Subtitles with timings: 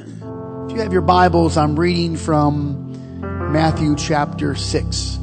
[0.00, 2.92] If you have your Bibles, I'm reading from
[3.52, 5.18] Matthew chapter 6.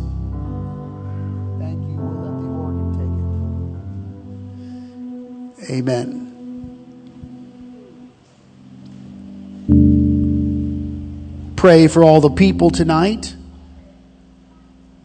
[1.60, 1.96] Thank you.
[1.96, 2.90] We'll let the organ
[5.58, 5.74] take it.
[5.76, 6.22] Amen.
[11.56, 13.34] Pray for all the people tonight.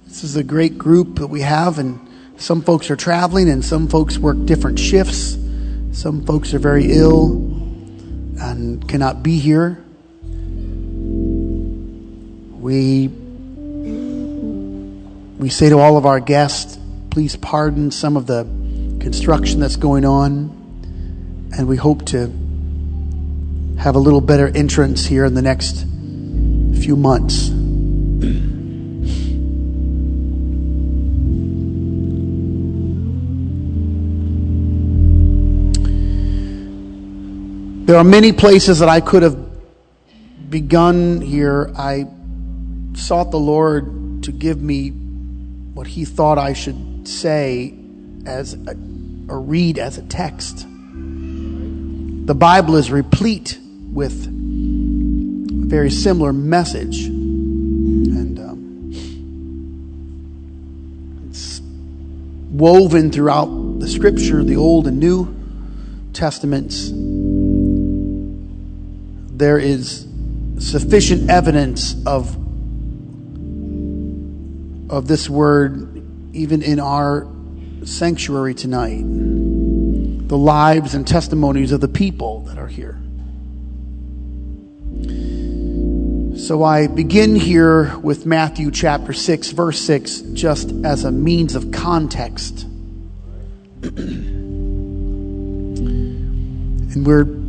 [0.07, 2.01] This is a great group that we have, and
[2.37, 5.39] some folks are traveling, and some folks work different shifts.
[5.93, 7.60] Some folks are very ill
[8.41, 9.85] and cannot be here.
[12.59, 13.09] We
[15.39, 16.79] we say to all of our guests,
[17.11, 18.45] please pardon some of the
[19.01, 22.33] construction that's going on, and we hope to
[23.79, 25.87] have a little better entrance here in the next
[26.83, 27.60] few months.
[37.91, 39.37] There are many places that I could have
[40.49, 41.73] begun here.
[41.77, 42.07] I
[42.95, 47.75] sought the Lord to give me what He thought I should say
[48.27, 48.77] as a,
[49.29, 50.69] or read as a text.
[50.69, 53.59] The Bible is replete
[53.93, 54.31] with a
[55.67, 57.07] very similar message.
[57.07, 58.93] And um,
[61.29, 61.61] it's
[62.53, 65.35] woven throughout the Scripture, the Old and New
[66.13, 66.93] Testaments.
[69.41, 70.07] There is
[70.59, 72.37] sufficient evidence of
[74.91, 77.27] of this word even in our
[77.87, 79.03] sanctuary tonight.
[79.03, 82.99] The lives and testimonies of the people that are here.
[86.39, 91.73] So I begin here with Matthew chapter 6, verse 6, just as a means of
[91.73, 92.65] context.
[93.83, 94.37] and
[97.07, 97.40] we're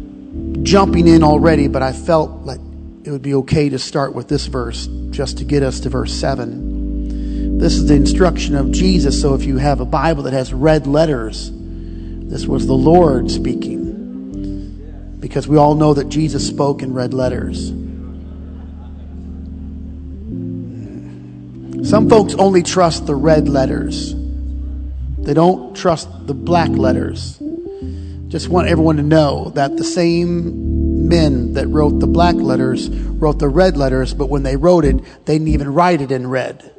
[0.64, 2.60] jumping in already, but I felt like
[3.04, 6.14] it would be okay to start with this verse just to get us to verse
[6.14, 7.58] 7.
[7.58, 9.22] This is the instruction of Jesus.
[9.22, 15.18] So if you have a Bible that has red letters, this was the Lord speaking.
[15.20, 17.70] Because we all know that Jesus spoke in red letters.
[21.88, 24.16] Some folks only trust the red letters.
[25.20, 27.38] They don't trust the black letters.
[28.32, 33.40] Just want everyone to know that the same men that wrote the black letters wrote
[33.40, 36.72] the red letters, but when they wrote it, they didn't even write it in red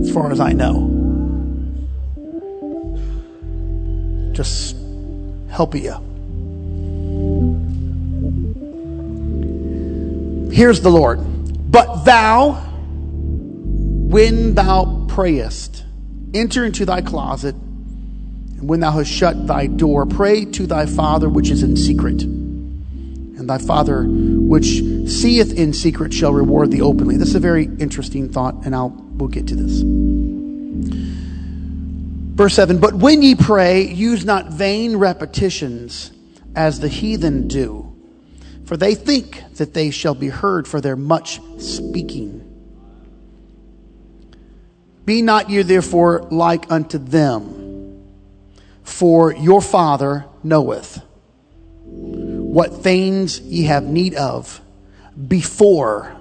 [0.00, 0.88] as far as I know.
[4.32, 4.76] Just
[5.50, 5.92] helping you.
[10.50, 11.20] Here's the Lord.
[11.70, 12.52] But thou,
[14.08, 15.84] when thou prayest,
[16.32, 17.54] enter into thy closet,
[18.62, 22.22] and when thou hast shut thy door, pray to thy Father which is in secret.
[22.22, 24.66] And thy Father which
[25.10, 27.16] seeth in secret shall reward thee openly.
[27.16, 29.82] This is a very interesting thought, and I'll we'll get to this.
[32.36, 36.12] Verse 7 But when ye pray, use not vain repetitions
[36.54, 37.92] as the heathen do,
[38.64, 42.48] for they think that they shall be heard for their much speaking.
[45.04, 47.61] Be not ye therefore like unto them,
[48.84, 51.02] for your Father knoweth
[51.84, 54.60] what things ye have need of
[55.28, 56.16] before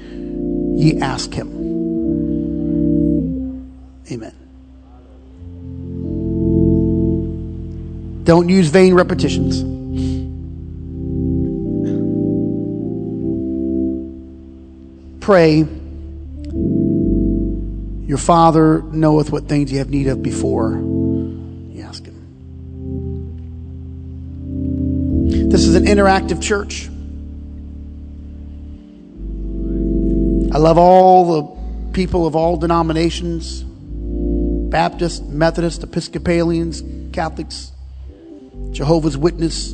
[0.00, 1.64] ye ask him.
[4.10, 4.34] Amen.
[8.24, 9.62] Don't use vain repetitions.
[15.20, 15.66] Pray.
[18.06, 21.03] Your Father knoweth what things you have need of before
[25.74, 26.88] is an interactive church.
[30.54, 31.42] I love all the
[31.92, 33.64] people of all denominations
[34.70, 37.70] Baptist, Methodist, Episcopalians, Catholics,
[38.72, 39.72] Jehovah's Witness,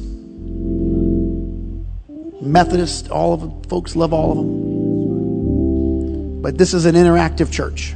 [2.42, 3.62] Methodist, all of them.
[3.62, 6.42] Folks love all of them.
[6.42, 7.94] But this is an interactive church.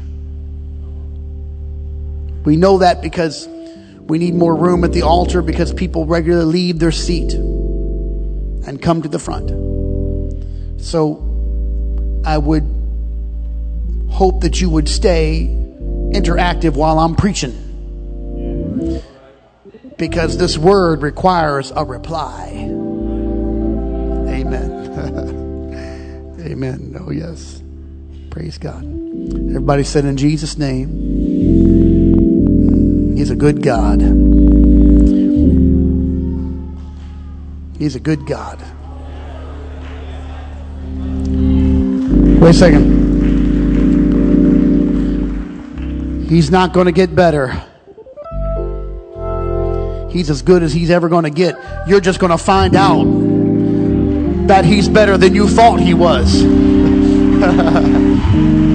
[2.44, 3.46] We know that because
[4.00, 7.34] we need more room at the altar because people regularly leave their seat
[8.66, 9.50] and come to the front.
[10.80, 11.16] So
[12.24, 12.64] I would
[14.10, 15.48] hope that you would stay
[16.12, 17.60] interactive while I'm preaching.
[19.96, 22.50] Because this word requires a reply.
[24.28, 24.70] Amen.
[26.40, 26.96] Amen.
[27.00, 27.62] Oh, yes.
[28.30, 28.84] Praise God.
[28.84, 30.88] Everybody said in Jesus' name,
[33.16, 34.02] He's a good God.
[37.78, 38.60] He's a good God.
[42.40, 43.04] Wait a second.
[46.28, 47.62] He's not going to get better.
[50.10, 51.56] He's as good as he's ever going to get.
[51.88, 53.04] You're just going to find out
[54.46, 56.42] that he's better than you thought he was.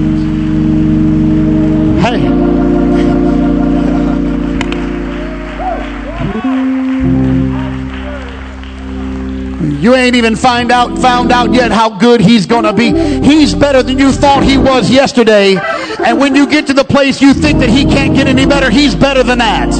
[9.80, 12.92] You ain't even find out found out yet how good he's going to be.
[13.22, 15.56] He's better than you thought he was yesterday.
[16.04, 18.68] And when you get to the place you think that he can't get any better,
[18.68, 19.70] he's better than that.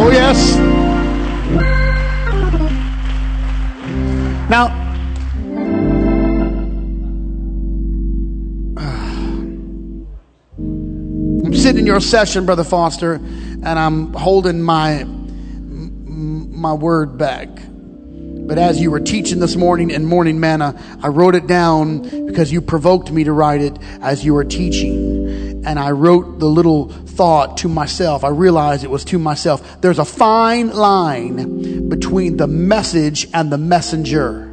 [0.00, 0.56] Oh yes.
[4.50, 4.66] Now
[11.46, 17.48] I'm sitting in your session, Brother Foster, and I'm holding my my word back.
[18.48, 22.50] But as you were teaching this morning in morning manna, I wrote it down because
[22.50, 25.66] you provoked me to write it as you were teaching.
[25.66, 28.24] And I wrote the little thought to myself.
[28.24, 29.82] I realized it was to myself.
[29.82, 34.44] There's a fine line between the message and the messenger.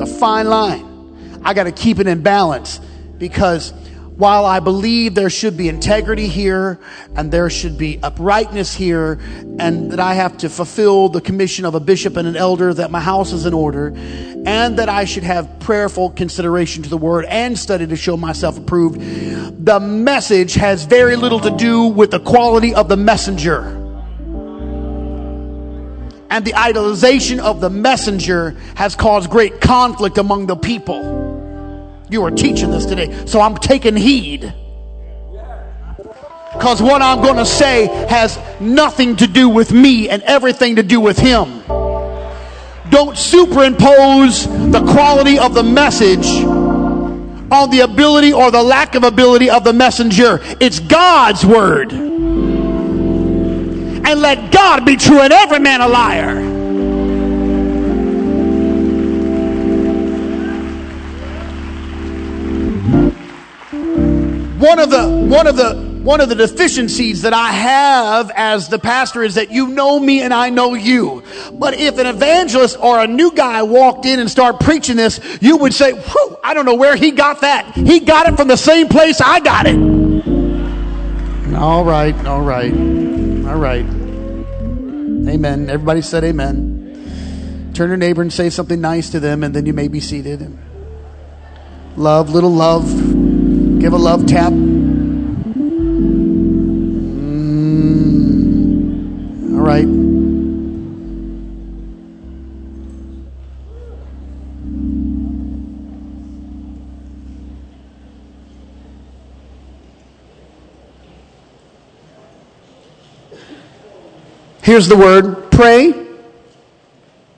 [0.00, 1.40] A fine line.
[1.44, 2.80] I got to keep it in balance
[3.18, 3.74] because
[4.16, 6.78] while I believe there should be integrity here
[7.16, 9.18] and there should be uprightness here
[9.58, 12.90] and that I have to fulfill the commission of a bishop and an elder, that
[12.90, 13.94] my house is in order
[14.44, 18.58] and that I should have prayerful consideration to the word and study to show myself
[18.58, 19.00] approved,
[19.64, 23.78] the message has very little to do with the quality of the messenger.
[26.28, 31.21] And the idolization of the messenger has caused great conflict among the people.
[32.12, 33.24] You are teaching this today.
[33.24, 34.52] So I'm taking heed.
[36.52, 40.82] Because what I'm going to say has nothing to do with me and everything to
[40.82, 41.62] do with Him.
[42.90, 49.48] Don't superimpose the quality of the message on the ability or the lack of ability
[49.48, 50.40] of the messenger.
[50.60, 51.92] It's God's word.
[54.04, 56.51] And let God be true and every man a liar.
[64.62, 68.78] One of the one of the one of the deficiencies that I have as the
[68.78, 71.22] pastor is that you know me and I know you.
[71.52, 75.56] But if an evangelist or a new guy walked in and started preaching this, you
[75.58, 77.74] would say, Whew, I don't know where he got that.
[77.74, 79.76] He got it from the same place I got it.
[81.54, 83.84] All right, all right, all right.
[85.28, 85.70] Amen.
[85.70, 87.70] Everybody said amen.
[87.74, 90.56] Turn your neighbor and say something nice to them, and then you may be seated.
[91.96, 93.11] Love, little love.
[93.82, 94.52] Give a love tap.
[94.52, 94.74] Mm,
[99.54, 99.88] all right.
[114.62, 116.06] Here's the word pray.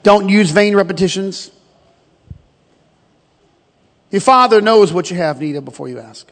[0.03, 1.49] Don't use vain repetitions.
[4.11, 6.31] Your Father knows what you have need of before you ask.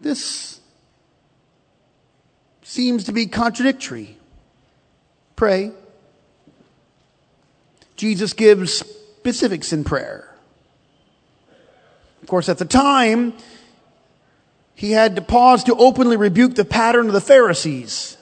[0.00, 0.60] This
[2.62, 4.18] seems to be contradictory.
[5.36, 5.72] Pray.
[7.96, 10.30] Jesus gives specifics in prayer.
[12.22, 13.34] Of course, at the time,
[14.74, 18.16] he had to pause to openly rebuke the pattern of the Pharisees.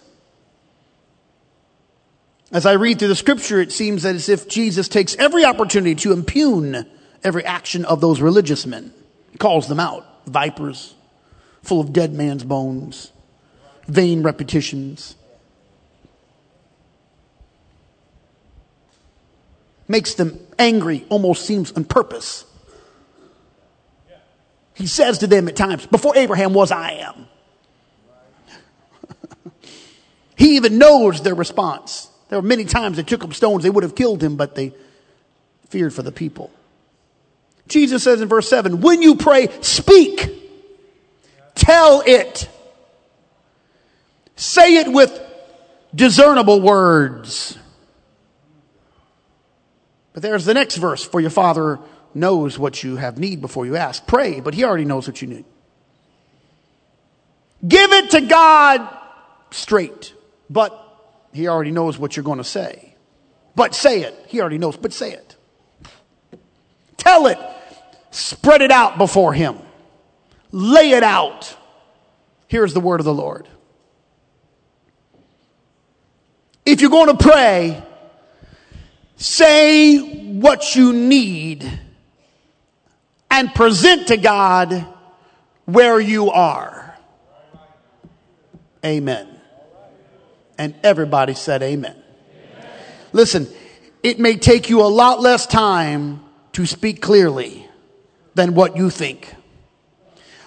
[2.53, 6.13] As I read through the scripture, it seems as if Jesus takes every opportunity to
[6.13, 6.87] impugn
[7.25, 8.93] every action of those religious men.
[9.33, 10.95] He calls them out vipers,
[11.65, 13.11] full of dead man's bones,
[13.87, 15.17] vain repetitions.
[19.87, 22.47] Makes them angry, almost seems on purpose.
[24.75, 27.27] He says to them at times, Before Abraham was, I am.
[30.37, 32.09] he even knows their response.
[32.29, 34.73] There were many times they took up stones, they would have killed him, but they
[35.69, 36.51] feared for the people.
[37.69, 40.34] Jesus says in verse 7 When you pray, speak.
[41.65, 42.47] Tell it.
[44.37, 45.19] Say it with
[45.95, 47.57] discernible words.
[50.13, 51.79] But there's the next verse for your father
[52.13, 54.07] knows what you have need before you ask.
[54.07, 55.47] Pray, but he already knows what you need.
[57.67, 58.87] Give it to God
[59.51, 60.13] straight,
[60.51, 60.79] but
[61.33, 62.95] he already knows what you're going to say.
[63.57, 64.15] But say it.
[64.29, 65.37] He already knows, but say it.
[66.99, 67.39] Tell it.
[68.11, 69.57] Spread it out before him.
[70.57, 71.57] Lay it out.
[72.47, 73.49] Here's the word of the Lord.
[76.65, 77.83] If you're going to pray,
[79.17, 79.99] say
[80.39, 81.69] what you need
[83.33, 84.87] and present to God
[85.65, 86.97] where you are.
[88.85, 89.27] Amen.
[90.57, 91.97] And everybody said amen.
[92.57, 92.71] amen.
[93.13, 93.49] Listen,
[94.05, 97.69] it may take you a lot less time to speak clearly
[98.37, 99.35] than what you think.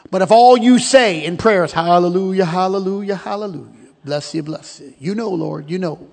[0.10, 4.94] But if all you say in prayer is hallelujah, hallelujah, hallelujah, bless you, bless you.
[5.00, 6.08] You know, Lord, you know.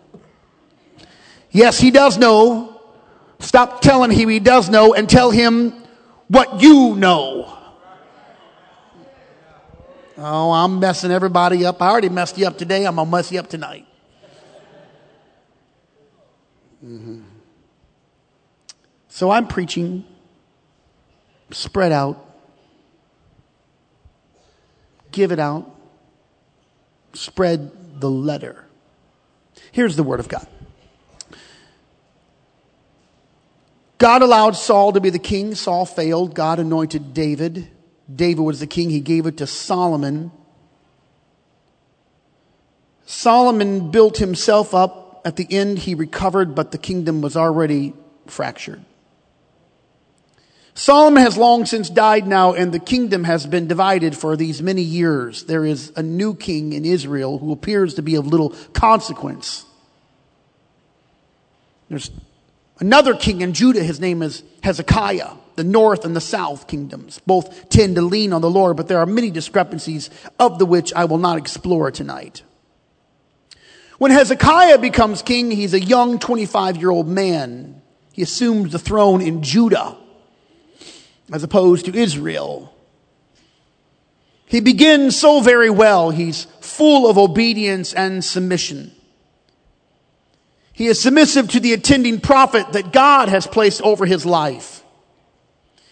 [1.51, 2.81] Yes, he does know.
[3.39, 5.73] Stop telling him he does know and tell him
[6.29, 7.57] what you know.
[10.17, 11.83] Oh, I'm messing everybody up.
[11.83, 12.87] I already messed you up today.
[12.87, 13.87] I'm going to mess you up tonight.
[16.85, 17.23] Mm-hmm.
[19.09, 20.05] So I'm preaching,
[21.51, 22.24] spread out,
[25.15, 25.71] give it out,
[27.15, 28.67] spread the letter.
[29.73, 30.47] Here's the word of God.
[33.99, 35.55] God allowed Saul to be the king.
[35.55, 36.35] Saul failed.
[36.35, 37.69] God anointed David.
[38.13, 38.91] David was the king.
[38.91, 40.33] He gave it to Solomon.
[43.07, 45.23] Solomon built himself up.
[45.25, 47.95] At the end, he recovered, but the kingdom was already
[48.27, 48.85] fractured.
[50.75, 54.83] Solomon has long since died now, and the kingdom has been divided for these many
[54.83, 55.45] years.
[55.45, 59.65] There is a new king in Israel who appears to be of little consequence.
[61.89, 62.11] There's
[62.81, 63.85] another king in Judah.
[63.85, 65.31] His name is Hezekiah.
[65.55, 68.99] The north and the south kingdoms both tend to lean on the Lord, but there
[68.99, 72.43] are many discrepancies of the which I will not explore tonight.
[73.99, 77.81] When Hezekiah becomes king, he's a young 25 year old man.
[78.13, 79.97] He assumes the throne in Judah
[81.35, 82.73] as opposed to Israel.
[84.47, 86.11] He begins so very well.
[86.11, 88.93] He's full of obedience and submission.
[90.73, 94.85] He is submissive to the attending prophet that God has placed over his life.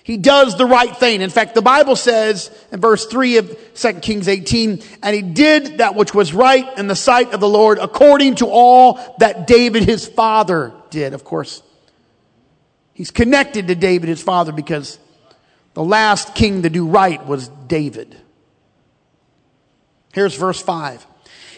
[0.04, 1.22] He does the right thing.
[1.22, 5.78] In fact, the Bible says in verse 3 of 2 Kings 18, and he did
[5.78, 9.82] that which was right in the sight of the Lord according to all that David
[9.82, 11.14] his father did.
[11.14, 11.64] Of course,
[12.94, 15.00] he's connected to David his father because
[15.74, 18.16] the last king to do right was David.
[20.12, 21.06] Here's verse 5.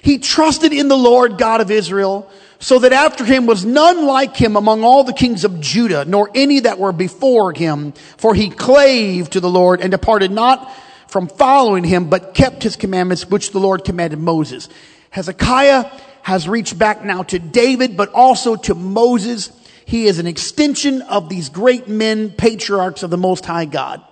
[0.03, 2.31] He trusted in the Lord God of Israel,
[2.61, 6.31] so that after him was none like him among all the kings of Judah, nor
[6.35, 7.93] any that were before him.
[8.17, 10.73] For he clave to the Lord and departed not
[11.09, 14.69] from following him, but kept his commandments, which the Lord commanded Moses.
[15.11, 15.91] Hezekiah
[16.23, 19.53] has reached back now to David, but also to Moses
[19.87, 24.03] he is an extension of these great men, patriarchs of the Most High God.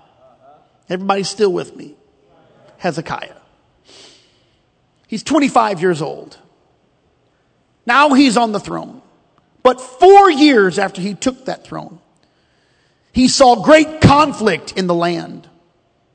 [0.88, 1.94] Everybody's still with me.
[2.78, 3.36] Hezekiah.
[5.06, 6.38] He's 25 years old.
[7.86, 9.02] Now he's on the throne.
[9.62, 12.00] But four years after he took that throne,
[13.12, 15.48] he saw great conflict in the land.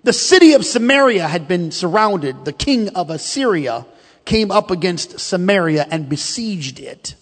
[0.03, 2.45] The city of Samaria had been surrounded.
[2.45, 3.85] The king of Assyria
[4.25, 7.15] came up against Samaria and besieged it.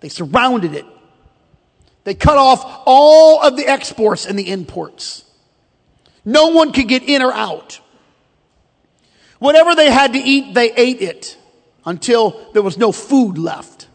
[0.00, 0.86] They surrounded it.
[2.04, 5.24] They cut off all of the exports and the imports.
[6.24, 7.80] No one could get in or out.
[9.38, 11.36] Whatever they had to eat, they ate it
[11.84, 13.88] until there was no food left.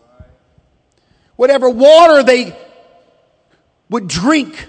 [1.36, 2.58] Whatever water they
[3.90, 4.68] would drink,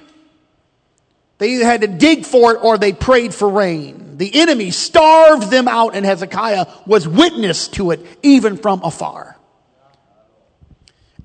[1.39, 4.17] they either had to dig for it or they prayed for rain.
[4.17, 9.37] The enemy starved them out, and Hezekiah was witness to it even from afar.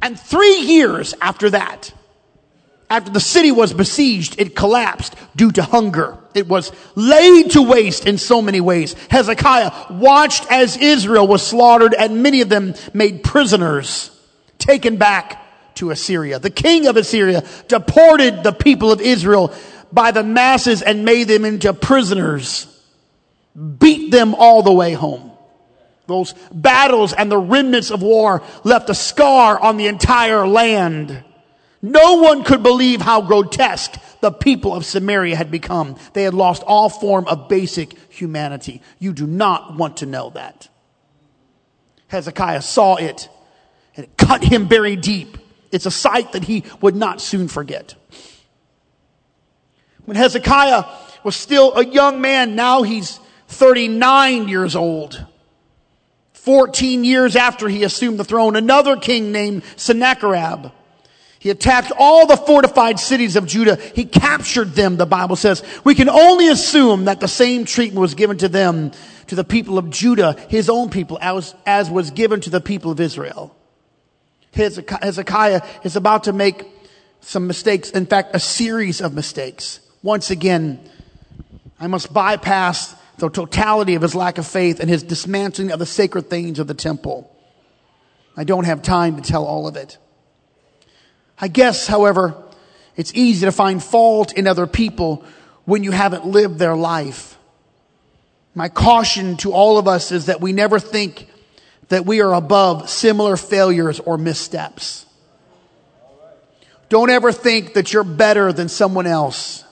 [0.02, 1.94] And three years after that,
[2.92, 6.18] after the city was besieged, it collapsed due to hunger.
[6.34, 8.98] It was laid to waste in so many ways.
[9.10, 14.12] Hezekiah watched as Israel was slaughtered and many of them made prisoners,
[14.58, 15.42] taken back
[15.76, 16.38] to Assyria.
[16.40, 19.54] The king of Assyria deported the people of Israel
[19.94, 22.68] by the masses and made them into prisoners,
[23.80, 25.32] beat them all the way home.
[26.08, 31.24] Those battles and the remnants of war left a scar on the entire land.
[31.82, 35.98] No one could believe how grotesque the people of Samaria had become.
[36.14, 38.82] They had lost all form of basic humanity.
[39.00, 40.70] You do not want to know that.
[42.08, 43.30] Hezekiah saw it
[43.96, 45.38] and it cut him very deep.
[45.72, 47.96] It's a sight that he would not soon forget.
[50.06, 50.84] When Hezekiah
[51.24, 55.26] was still a young man, now he's 39 years old.
[56.34, 60.72] 14 years after he assumed the throne, another king named Sennacherib
[61.42, 63.76] he attacked all the fortified cities of Judah.
[63.96, 65.64] He captured them, the Bible says.
[65.84, 68.92] We can only assume that the same treatment was given to them,
[69.26, 72.92] to the people of Judah, his own people, as, as was given to the people
[72.92, 73.56] of Israel.
[74.54, 76.64] Hezekiah is about to make
[77.22, 79.80] some mistakes, in fact, a series of mistakes.
[80.04, 80.80] Once again,
[81.80, 85.88] I must bypass the totality of his lack of faith and his dismantling of the
[85.88, 87.36] sacred things of the temple.
[88.38, 89.98] I don't have time to tell all of it.
[91.42, 92.36] I guess, however,
[92.96, 95.26] it's easy to find fault in other people
[95.66, 97.38] when you haven't lived their life.
[98.54, 101.28] My caution to all of us is that we never think
[101.88, 105.06] that we are above similar failures or missteps.
[106.90, 109.64] Don't ever think that you're better than someone else.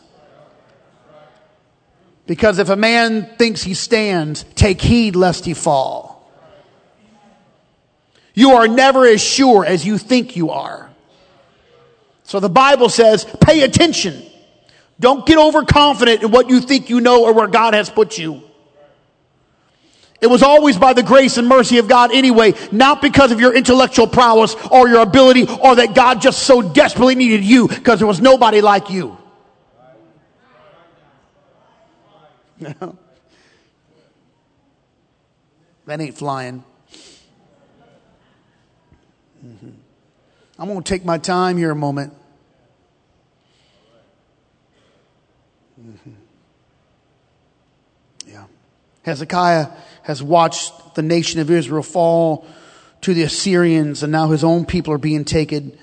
[2.26, 6.32] Because if a man thinks he stands, take heed lest he fall.
[8.34, 10.89] You are never as sure as you think you are.
[12.30, 14.22] So the Bible says, pay attention.
[15.00, 18.44] Don't get overconfident in what you think you know or where God has put you.
[20.22, 23.56] It was always by the grace and mercy of God anyway, not because of your
[23.56, 28.08] intellectual prowess or your ability or that God just so desperately needed you because there
[28.08, 29.18] was nobody like you.
[32.60, 32.96] that
[36.00, 36.64] ain't flying.
[39.44, 39.70] Mm-hmm.
[40.60, 42.14] I'm going to take my time here a moment.
[45.90, 46.12] Mm-hmm.
[48.28, 48.46] Yeah.
[49.04, 49.68] Hezekiah
[50.04, 52.46] has watched the nation of Israel fall
[53.02, 55.78] to the Assyrians, and now his own people are being taken.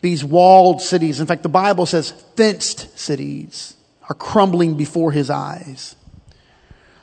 [0.00, 3.74] These walled cities, in fact, the Bible says fenced cities,
[4.08, 5.96] are crumbling before his eyes.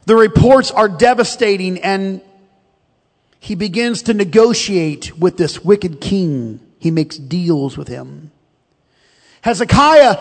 [0.06, 2.22] The reports are devastating, and
[3.40, 6.60] he begins to negotiate with this wicked king.
[6.80, 8.32] He makes deals with him.
[9.42, 10.18] Hezekiah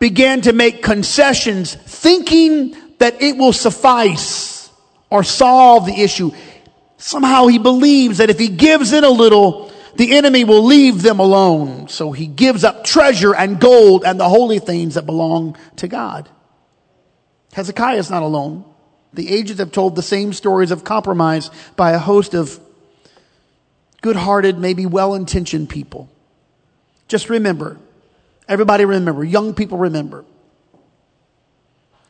[0.00, 4.70] began to make concessions, thinking that it will suffice
[5.10, 6.32] or solve the issue.
[6.96, 11.20] Somehow he believes that if he gives in a little, the enemy will leave them
[11.20, 11.88] alone.
[11.88, 16.28] So he gives up treasure and gold and the holy things that belong to God.
[17.52, 18.64] Hezekiah is not alone.
[19.12, 22.60] The ages have told the same stories of compromise by a host of
[24.02, 26.08] good-hearted, maybe well-intentioned people.
[27.08, 27.78] Just remember,
[28.50, 30.26] everybody remember, young people remember.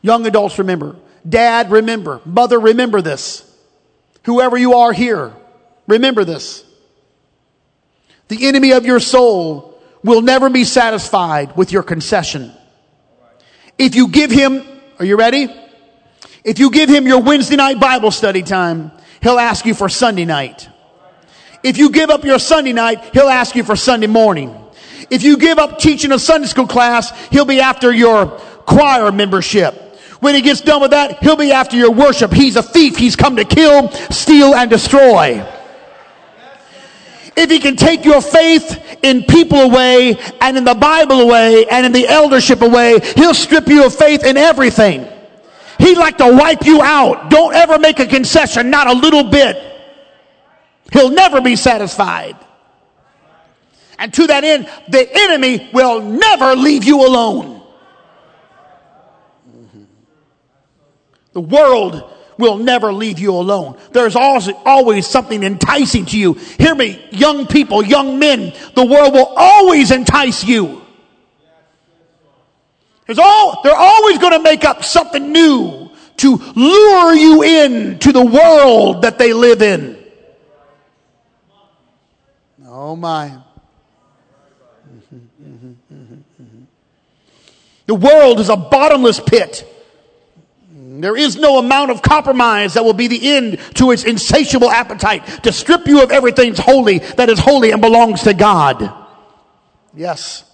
[0.03, 0.96] Young adults remember.
[1.29, 2.20] Dad, remember.
[2.24, 3.46] Mother, remember this.
[4.24, 5.33] Whoever you are here,
[5.87, 6.64] remember this.
[8.29, 12.53] The enemy of your soul will never be satisfied with your concession.
[13.76, 14.64] If you give him,
[14.98, 15.48] are you ready?
[16.44, 20.24] If you give him your Wednesday night Bible study time, he'll ask you for Sunday
[20.24, 20.68] night.
[21.62, 24.60] If you give up your Sunday night, he'll ask you for Sunday morning.
[25.11, 28.27] If you give up teaching a Sunday school class, he'll be after your
[28.66, 29.75] choir membership.
[30.20, 32.33] When he gets done with that, he'll be after your worship.
[32.33, 32.96] He's a thief.
[32.96, 35.44] He's come to kill, steal, and destroy.
[37.37, 41.87] If he can take your faith in people away and in the Bible away and
[41.87, 45.07] in the eldership away, he'll strip you of faith in everything.
[45.79, 47.31] He'd like to wipe you out.
[47.31, 49.57] Don't ever make a concession, not a little bit.
[50.92, 52.37] He'll never be satisfied.
[54.01, 57.63] And to that end, the enemy will never leave you alone.
[59.47, 59.83] Mm-hmm.
[61.35, 63.79] The world will never leave you alone.
[63.93, 66.33] There's always something enticing to you.
[66.33, 70.81] Hear me, young people, young men, the world will always entice you.
[73.05, 78.13] There's all, they're always going to make up something new to lure you in to
[78.13, 79.99] the world that they live in.
[82.67, 83.37] Oh my.
[87.90, 89.66] The world is a bottomless pit.
[90.72, 95.26] There is no amount of compromise that will be the end to its insatiable appetite
[95.42, 98.92] to strip you of everything holy that is holy and belongs to God.
[99.92, 100.44] Yes.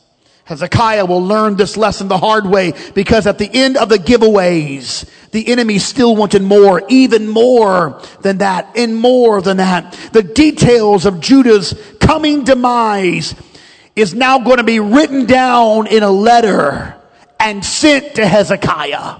[0.44, 5.06] Hezekiah will learn this lesson the hard way because at the end of the giveaways,
[5.30, 9.92] the enemy still wanted more, even more than that, and more than that.
[10.14, 13.34] The details of Judah's coming demise
[13.94, 16.95] is now going to be written down in a letter
[17.38, 19.16] and sent to Hezekiah.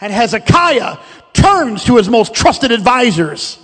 [0.00, 0.98] And Hezekiah
[1.32, 3.58] turns to his most trusted advisors,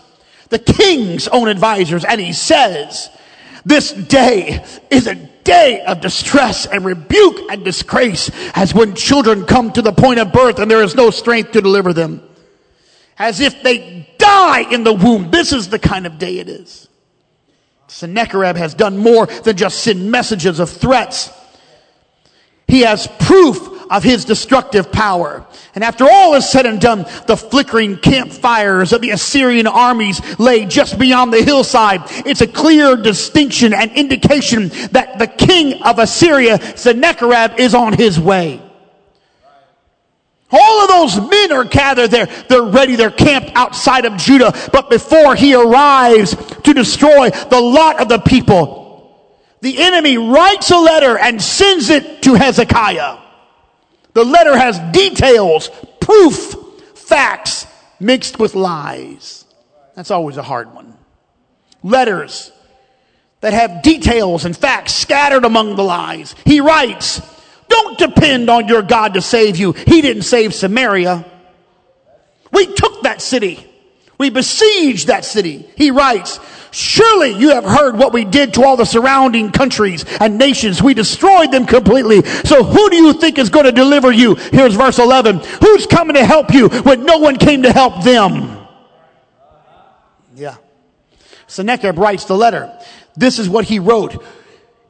[0.48, 3.08] the king's own advisors, and he says,
[3.64, 9.72] this day is a day of distress and rebuke and disgrace as when children come
[9.72, 12.22] to the point of birth and there is no strength to deliver them.
[13.18, 15.30] As if they die in the womb.
[15.30, 16.88] This is the kind of day it is.
[17.86, 21.30] Sennacherib has done more than just send messages of threats.
[22.66, 25.46] He has proof of his destructive power.
[25.74, 30.66] And after all is said and done, the flickering campfires of the Assyrian armies lay
[30.66, 32.00] just beyond the hillside.
[32.26, 38.18] It's a clear distinction and indication that the king of Assyria, Sennacherib, is on his
[38.18, 38.60] way.
[40.50, 42.26] All of those men are gathered there.
[42.48, 42.94] They're ready.
[42.94, 44.52] They're camped outside of Judah.
[44.72, 48.83] But before he arrives to destroy the lot of the people,
[49.64, 53.16] the enemy writes a letter and sends it to Hezekiah.
[54.12, 55.70] The letter has details,
[56.02, 56.54] proof,
[56.94, 57.66] facts
[57.98, 59.46] mixed with lies.
[59.96, 60.94] That's always a hard one.
[61.82, 62.52] Letters
[63.40, 66.34] that have details and facts scattered among the lies.
[66.44, 67.22] He writes,
[67.68, 69.72] don't depend on your God to save you.
[69.72, 71.24] He didn't save Samaria.
[72.52, 73.66] We took that city.
[74.18, 75.66] We besieged that city.
[75.74, 76.38] He writes,
[76.74, 80.82] Surely you have heard what we did to all the surrounding countries and nations.
[80.82, 82.24] We destroyed them completely.
[82.24, 84.34] So who do you think is going to deliver you?
[84.34, 85.38] Here's verse 11.
[85.38, 88.66] Who's coming to help you when no one came to help them?
[90.34, 90.56] Yeah.
[91.46, 92.76] Sennacherib writes the letter.
[93.14, 94.20] This is what he wrote.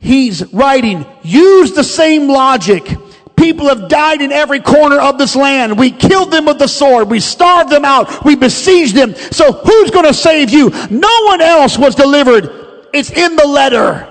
[0.00, 2.96] He's writing, use the same logic
[3.36, 5.78] People have died in every corner of this land.
[5.78, 7.10] We killed them with the sword.
[7.10, 8.24] We starved them out.
[8.24, 9.14] We besieged them.
[9.14, 10.70] So who's going to save you?
[10.90, 12.88] No one else was delivered.
[12.92, 14.10] It's in the letter.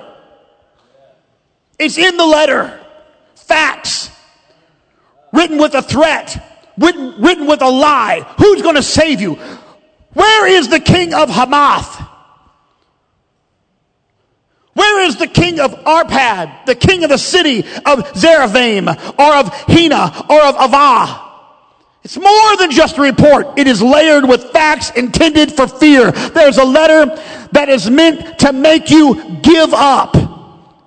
[1.80, 2.80] It's in the letter.
[3.36, 4.10] Facts.
[5.32, 6.72] Written with a threat.
[6.78, 8.22] Written, written with a lie.
[8.38, 9.36] Who's going to save you?
[10.14, 12.03] Where is the king of Hamath?
[14.74, 18.88] Where is the king of Arpad, the king of the city of Zarephaim,
[19.20, 21.30] or of Hena, or of Avah?
[22.04, 23.58] It's more than just a report.
[23.58, 26.12] It is layered with facts intended for fear.
[26.12, 27.16] There's a letter
[27.54, 30.18] that is meant to make you give up.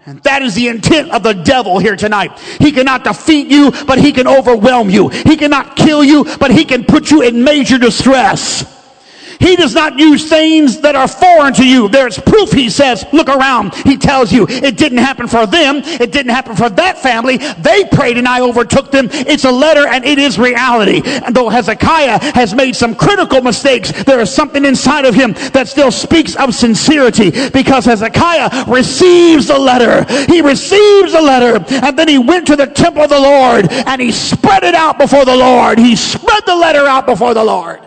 [0.05, 2.39] And that is the intent of the devil here tonight.
[2.39, 5.09] He cannot defeat you, but he can overwhelm you.
[5.09, 8.76] He cannot kill you, but he can put you in major distress.
[9.41, 11.89] He does not use things that are foreign to you.
[11.89, 13.05] There's proof, he says.
[13.13, 13.75] Look around.
[13.75, 15.77] He tells you it didn't happen for them.
[15.85, 17.37] It didn't happen for that family.
[17.37, 19.09] They prayed and I overtook them.
[19.11, 21.03] It's a letter and it is reality.
[21.05, 25.69] And though Hezekiah has made some critical mistakes, there is something inside of him that
[25.69, 30.05] still speaks of sincerity because Hezekiah receives the letter.
[30.31, 34.01] He receives the letter and then he went to the temple of the Lord and
[34.01, 35.79] he spread it out before the Lord.
[35.79, 37.81] He spread the letter out before the Lord.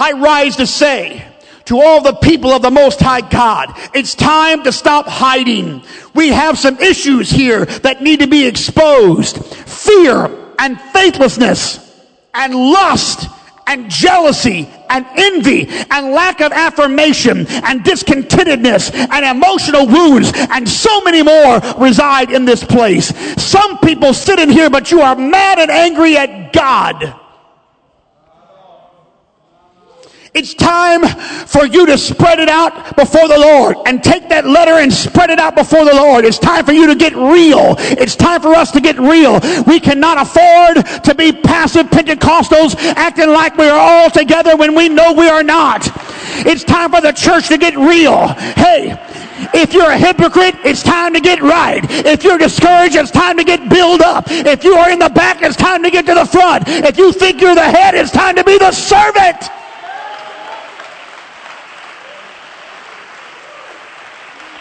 [0.00, 1.26] I rise to say
[1.66, 5.82] to all the people of the Most High God, it's time to stop hiding.
[6.14, 9.44] We have some issues here that need to be exposed.
[9.44, 11.86] Fear and faithlessness
[12.32, 13.28] and lust
[13.66, 21.02] and jealousy and envy and lack of affirmation and discontentedness and emotional wounds and so
[21.02, 23.14] many more reside in this place.
[23.40, 27.19] Some people sit in here, but you are mad and angry at God.
[30.40, 31.02] It's time
[31.46, 35.28] for you to spread it out before the Lord and take that letter and spread
[35.28, 36.24] it out before the Lord.
[36.24, 37.76] It's time for you to get real.
[37.78, 39.38] It's time for us to get real.
[39.66, 44.88] We cannot afford to be passive Pentecostals acting like we are all together when we
[44.88, 45.86] know we are not.
[46.48, 48.28] It's time for the church to get real.
[48.56, 48.96] Hey,
[49.52, 51.84] if you're a hypocrite, it's time to get right.
[51.84, 54.24] If you're discouraged, it's time to get built up.
[54.30, 56.64] If you are in the back, it's time to get to the front.
[56.66, 59.50] If you think you're the head, it's time to be the servant.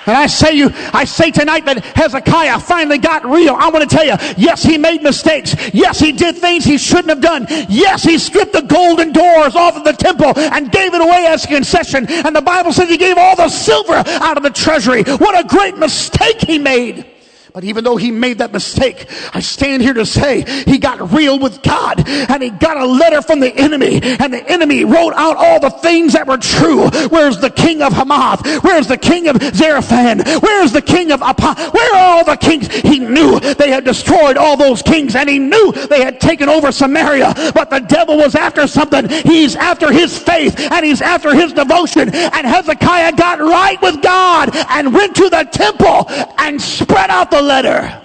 [0.05, 3.55] And I say you, I say tonight that Hezekiah finally got real.
[3.55, 5.55] I want to tell you, yes, he made mistakes.
[5.73, 7.45] Yes, he did things he shouldn't have done.
[7.69, 11.45] Yes, he stripped the golden doors off of the temple and gave it away as
[11.45, 12.07] a concession.
[12.09, 15.03] And the Bible says he gave all the silver out of the treasury.
[15.03, 17.05] What a great mistake he made.
[17.53, 21.39] But even though he made that mistake, I stand here to say he got real
[21.39, 25.35] with God and he got a letter from the enemy and the enemy wrote out
[25.35, 26.89] all the things that were true.
[27.09, 28.63] Where's the king of Hamath?
[28.63, 30.41] Where's the king of Zarephaim?
[30.41, 31.71] Where's the king of Appa?
[31.71, 32.67] Where are all the kings?
[32.67, 36.71] He knew they had destroyed all those kings and he knew they had taken over
[36.71, 37.33] Samaria.
[37.55, 39.09] But the devil was after something.
[39.09, 42.13] He's after his faith and he's after his devotion.
[42.13, 46.05] And Hezekiah got right with God and went to the temple
[46.37, 48.01] and spread out the letter.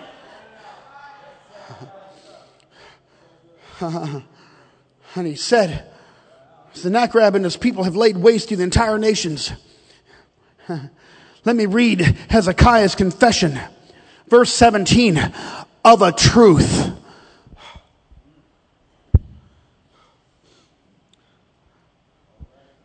[5.15, 5.85] and he said,
[6.73, 9.53] Sennacherib and his people have laid waste to the entire nations.
[11.45, 13.61] Let me read Hezekiah's confession.
[14.29, 15.19] Verse 17
[15.85, 16.93] of a truth.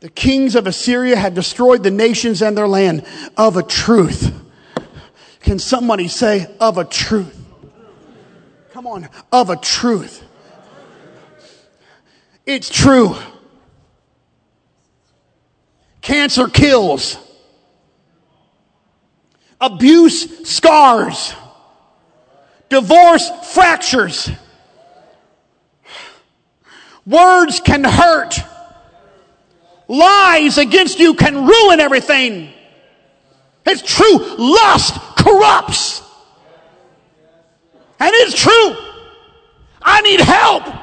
[0.01, 3.05] The kings of Assyria had destroyed the nations and their land
[3.37, 4.33] of a truth.
[5.39, 7.35] Can somebody say of a truth?
[8.71, 10.23] Come on, of a truth.
[12.45, 13.15] It's true.
[16.01, 17.17] Cancer kills.
[19.61, 21.33] Abuse scars.
[22.69, 24.31] Divorce fractures.
[27.05, 28.39] Words can hurt.
[29.87, 32.53] Lies against you can ruin everything.
[33.65, 34.17] It's true.
[34.37, 34.95] Lust
[35.29, 36.01] corrupts.
[37.99, 38.75] And it's true.
[39.81, 40.79] I need help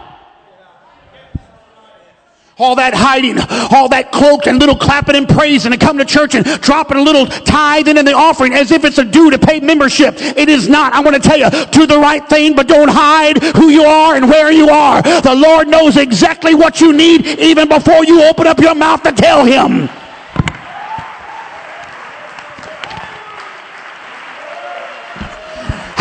[2.59, 3.39] all that hiding,
[3.75, 7.03] all that cloaked and little clapping and praising and come to church and dropping a
[7.03, 10.15] little tithe in the offering as if it's a due to pay membership.
[10.19, 10.95] It is not.
[10.95, 14.17] I want to tell you, do the right thing, but don't hide who you are
[14.17, 15.03] and where you are.
[15.03, 19.13] The Lord knows exactly what you need even before you open up your mouth to
[19.13, 19.91] tell Him.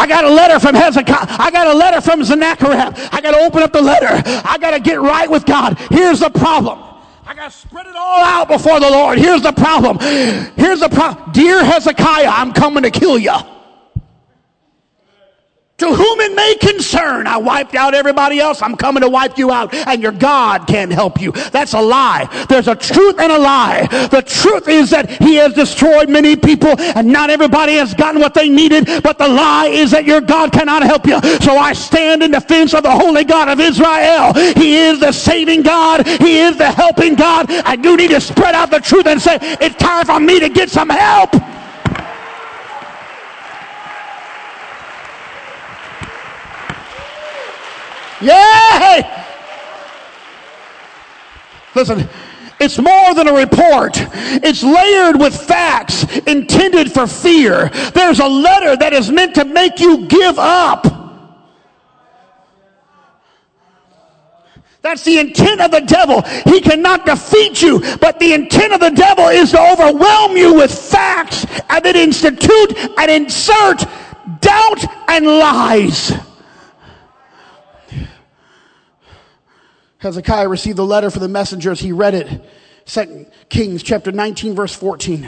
[0.06, 1.26] I got a letter from Hezekiah.
[1.28, 2.94] I got a letter from Sennacherib.
[3.12, 4.22] I got to open up the letter.
[4.46, 5.80] I got to get right with God.
[5.90, 6.78] Here's the problem.
[7.26, 9.18] I got to spread it all out before the Lord.
[9.18, 9.98] Here's the problem.
[9.98, 11.32] Here's the problem.
[11.32, 13.34] Dear Hezekiah, I'm coming to kill you.
[15.78, 18.62] To whom it may concern, I wiped out everybody else.
[18.62, 21.34] I'm coming to wipe you out, and your God can't help you.
[21.52, 22.30] That's a lie.
[22.48, 23.88] There's a truth and a lie.
[24.10, 28.34] The truth is that He has destroyed many people, and not everybody has gotten what
[28.34, 29.04] they needed.
[29.04, 31.20] But the lie is that your God cannot help you.
[31.42, 34.32] So I stand in defense of the Holy God of Israel.
[34.54, 36.08] He is the saving God.
[36.08, 37.52] He is the helping God.
[37.52, 40.48] And you need to spread out the truth and say, "It's time for me to
[40.48, 41.36] get some help."
[48.22, 49.02] Yay!
[51.76, 52.08] Listen,
[52.60, 53.98] it's more than a report.
[53.98, 57.70] It's layered with facts intended for fear.
[57.94, 61.06] There's a letter that is meant to make you give up.
[64.82, 66.22] That's the intent of the devil.
[66.46, 70.72] He cannot defeat you, but the intent of the devil is to overwhelm you with
[70.72, 73.84] facts and then institute and insert
[74.42, 76.14] doubt and lies.
[80.06, 81.80] Hezekiah received the letter for the messengers.
[81.80, 82.46] He read it.
[82.86, 85.28] Second Kings chapter 19 verse 14.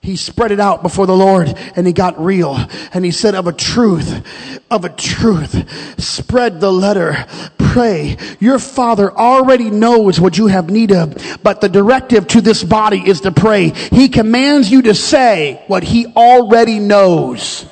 [0.00, 2.56] He spread it out before the Lord and he got real.
[2.92, 7.26] And he said, of a truth, of a truth, spread the letter,
[7.58, 8.16] pray.
[8.38, 13.02] Your father already knows what you have need of, but the directive to this body
[13.04, 13.70] is to pray.
[13.70, 17.66] He commands you to say what he already knows.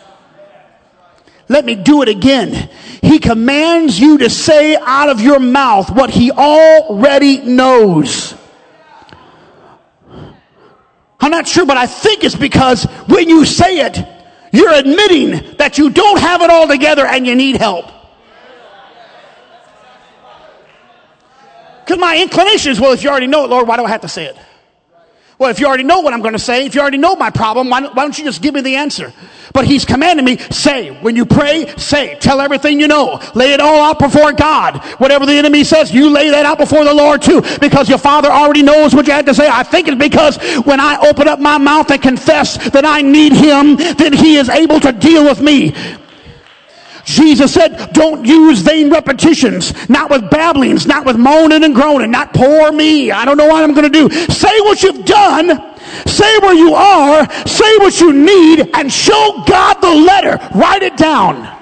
[1.50, 2.70] Let me do it again.
[3.02, 8.36] He commands you to say out of your mouth what he already knows.
[11.18, 13.98] I'm not sure, but I think it's because when you say it,
[14.52, 17.86] you're admitting that you don't have it all together and you need help.
[21.84, 24.02] Because my inclination is, well, if you already know it, Lord, why do I have
[24.02, 24.36] to say it?
[25.40, 27.30] Well, if you already know what I'm going to say, if you already know my
[27.30, 29.10] problem, why don't, why don't you just give me the answer?
[29.54, 33.18] But he's commanding me, say, when you pray, say, tell everything you know.
[33.34, 34.84] Lay it all out before God.
[34.98, 38.28] Whatever the enemy says, you lay that out before the Lord too, because your father
[38.28, 39.48] already knows what you had to say.
[39.50, 43.32] I think it's because when I open up my mouth and confess that I need
[43.32, 45.74] him, then he is able to deal with me.
[47.04, 52.34] Jesus said, don't use vain repetitions, not with babblings, not with moaning and groaning, not
[52.34, 53.10] poor me.
[53.10, 54.10] I don't know what I'm going to do.
[54.32, 55.48] Say what you've done.
[56.06, 57.30] Say where you are.
[57.46, 60.38] Say what you need and show God the letter.
[60.58, 61.58] Write it down.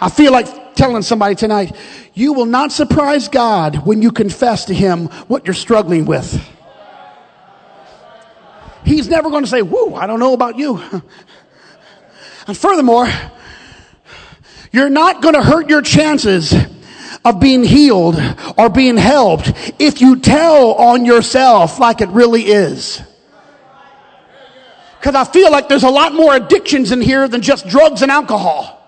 [0.00, 1.74] I feel like telling somebody tonight,
[2.12, 6.46] you will not surprise God when you confess to Him what you're struggling with.
[8.84, 10.82] He's never going to say, Whoa, I don't know about you.
[12.46, 13.08] And furthermore,
[14.74, 16.52] you're not going to hurt your chances
[17.24, 18.16] of being healed
[18.58, 23.00] or being helped if you tell on yourself like it really is.
[24.98, 28.10] Because I feel like there's a lot more addictions in here than just drugs and
[28.10, 28.80] alcohol.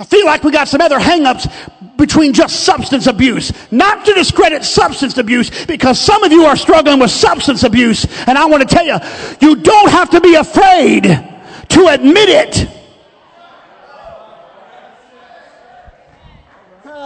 [0.00, 3.52] I feel like we got some other hangups between just substance abuse.
[3.70, 8.06] Not to discredit substance abuse because some of you are struggling with substance abuse.
[8.26, 8.96] And I want to tell you,
[9.40, 12.77] you don't have to be afraid to admit it.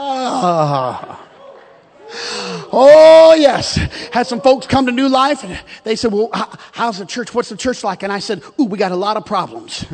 [0.03, 1.19] 啊。
[2.75, 3.77] Oh, yes.
[4.13, 6.31] Had some folks come to New Life and they said, Well,
[6.73, 7.35] how's the church?
[7.35, 8.03] What's the church like?
[8.03, 9.85] And I said, Ooh, we got a lot of problems.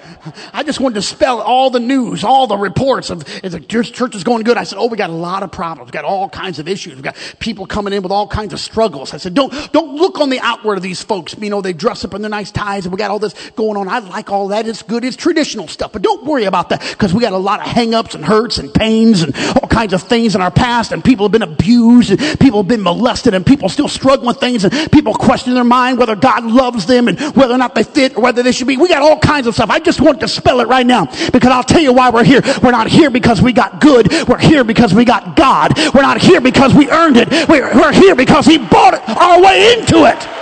[0.52, 4.14] I just wanted to spell all the news, all the reports of if the church
[4.14, 4.56] is going good.
[4.56, 5.88] I said, Oh, we got a lot of problems.
[5.88, 6.94] We got all kinds of issues.
[6.94, 9.12] We got people coming in with all kinds of struggles.
[9.12, 11.34] I said, Don't, don't look on the outward of these folks.
[11.36, 13.76] You know, they dress up in their nice ties and we got all this going
[13.76, 13.88] on.
[13.88, 14.68] I like all that.
[14.68, 15.04] It's good.
[15.04, 15.92] It's traditional stuff.
[15.92, 18.72] But don't worry about that because we got a lot of hangups and hurts and
[18.72, 22.60] pains and all kinds of things in our past and people have been abused people
[22.60, 26.16] have been molested and people still struggling with things and people question their mind whether
[26.16, 28.76] God loves them and whether or not they fit or whether they should be.
[28.76, 29.70] We got all kinds of stuff.
[29.70, 32.42] I just want to spell it right now because I'll tell you why we're here.
[32.62, 34.10] We're not here because we got good.
[34.28, 35.72] We're here because we got God.
[35.94, 37.28] We're not here because we earned it.
[37.48, 40.37] We're, we're here because He bought it, our way into it.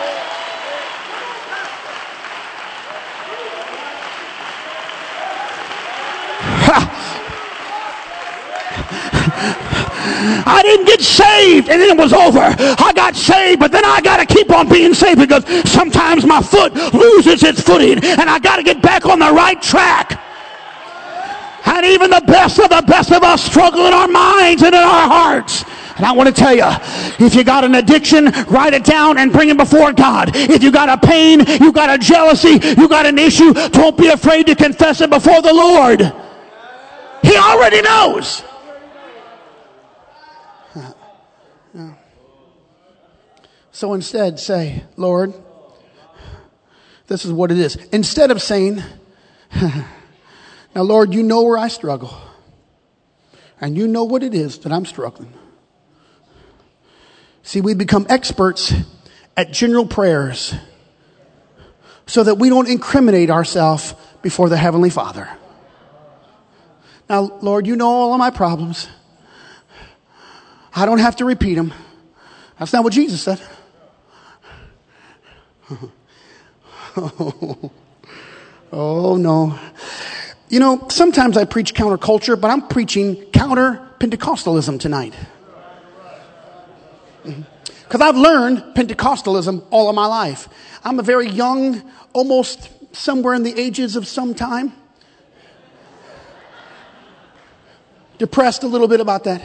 [10.46, 12.40] I didn't get saved and then it was over.
[12.40, 16.42] I got saved, but then I got to keep on being saved because sometimes my
[16.42, 20.22] foot loses its footing and I got to get back on the right track.
[21.66, 24.80] And even the best of the best of us struggle in our minds and in
[24.80, 25.64] our hearts.
[25.96, 26.66] And I want to tell you,
[27.18, 30.30] if you got an addiction, write it down and bring it before God.
[30.34, 34.08] If you got a pain, you got a jealousy, you got an issue, don't be
[34.08, 36.00] afraid to confess it before the Lord.
[37.22, 38.42] He already knows.
[43.76, 45.34] So instead, say, Lord,
[47.08, 47.76] this is what it is.
[47.92, 48.82] Instead of saying,
[50.74, 52.16] now, Lord, you know where I struggle,
[53.60, 55.30] and you know what it is that I'm struggling.
[57.42, 58.72] See, we become experts
[59.36, 60.54] at general prayers
[62.06, 65.28] so that we don't incriminate ourselves before the Heavenly Father.
[67.10, 68.88] Now, Lord, you know all of my problems.
[70.74, 71.74] I don't have to repeat them.
[72.58, 73.38] That's not what Jesus said.
[75.70, 75.90] Oh,
[78.72, 79.58] oh, no.
[80.48, 85.14] You know, sometimes I preach counterculture, but I'm preaching counter Pentecostalism tonight.
[87.24, 87.42] Mm-hmm.
[87.82, 90.48] Because I've learned Pentecostalism all of my life.
[90.84, 94.72] I'm a very young, almost somewhere in the ages of some time.
[98.18, 99.42] Depressed a little bit about that.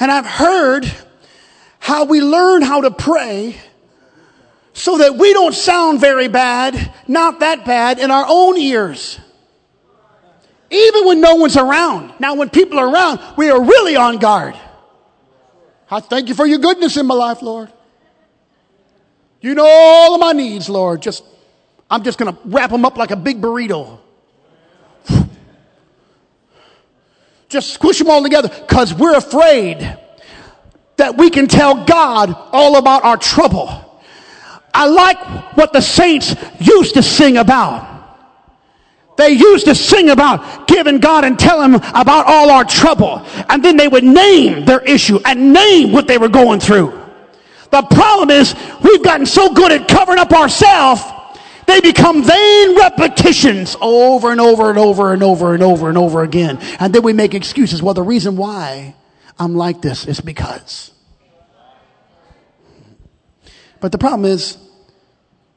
[0.00, 0.90] And I've heard
[1.88, 3.56] how we learn how to pray
[4.74, 9.18] so that we don't sound very bad, not that bad, in our own ears.
[10.70, 12.12] Even when no one's around.
[12.20, 14.54] Now, when people are around, we are really on guard.
[15.90, 17.72] I thank you for your goodness in my life, Lord.
[19.40, 21.00] You know all of my needs, Lord.
[21.00, 21.24] Just,
[21.90, 23.98] I'm just going to wrap them up like a big burrito.
[27.48, 29.98] Just squish them all together because we're afraid
[30.98, 33.84] that we can tell God all about our trouble.
[34.74, 37.96] I like what the saints used to sing about.
[39.16, 43.24] They used to sing about giving God and tell him about all our trouble.
[43.48, 46.92] And then they would name their issue and name what they were going through.
[47.70, 51.02] The problem is we've gotten so good at covering up ourselves,
[51.66, 56.22] they become vain repetitions over and over and over and over and over and over
[56.22, 56.58] again.
[56.80, 57.82] And then we make excuses.
[57.82, 58.94] Well, the reason why
[59.38, 60.92] I'm like this it's because.
[63.80, 64.58] But the problem is,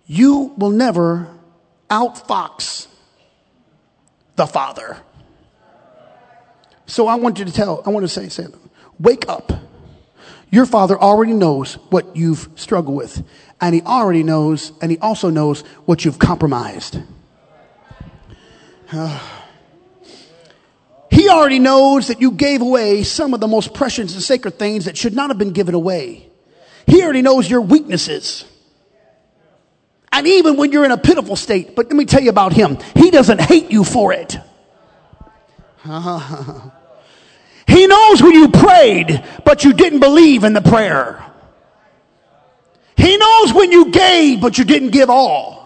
[0.06, 1.28] you will never
[1.89, 2.88] outfox
[4.36, 4.98] the Father.
[6.86, 8.48] So I want you to tell, I want to say, say,
[9.00, 9.52] wake up.
[10.52, 13.24] Your Father already knows what you've struggled with,
[13.62, 17.00] and He already knows, and He also knows what you've compromised.
[18.91, 19.20] Uh,
[21.32, 24.98] already knows that you gave away some of the most precious and sacred things that
[24.98, 26.30] should not have been given away.
[26.86, 28.46] He already knows your weaknesses.
[30.12, 32.78] And even when you're in a pitiful state, but let me tell you about him.
[32.96, 34.38] He doesn't hate you for it.
[37.67, 41.26] he knows when you prayed, but you didn't believe in the prayer.
[42.98, 45.62] He knows when you gave, but you didn't give all.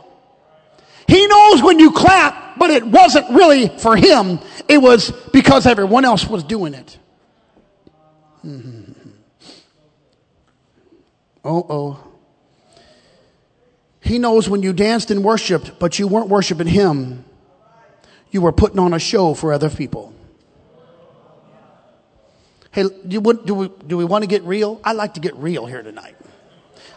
[1.08, 4.40] He knows when you clapped, but it wasn't really for him.
[4.68, 6.98] It was because everyone else was doing it.
[8.46, 9.10] Mm-hmm.
[11.44, 12.12] Oh, oh.
[14.02, 17.26] He knows when you danced and worshiped, but you weren't worshiping Him.
[18.32, 20.14] You were putting on a show for other people.
[22.72, 24.82] Hey, do we, do we, do we want to get real?
[24.84, 26.16] I like to get real here tonight.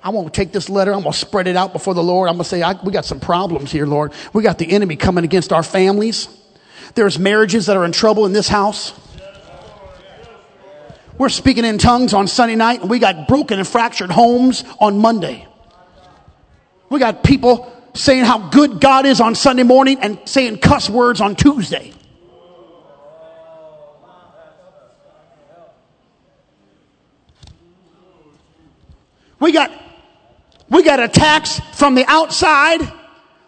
[0.03, 0.92] I want to take this letter.
[0.92, 2.28] I'm going to spread it out before the Lord.
[2.28, 4.12] I'm going to say, we got some problems here, Lord.
[4.32, 6.28] We got the enemy coming against our families.
[6.94, 8.92] There's marriages that are in trouble in this house.
[11.18, 14.99] We're speaking in tongues on Sunday night, and we got broken and fractured homes on
[14.99, 15.46] Monday.
[16.90, 21.20] We got people saying how good God is on Sunday morning and saying cuss words
[21.20, 21.92] on Tuesday.
[29.40, 29.70] We got,
[30.70, 32.80] we got attacks from the outside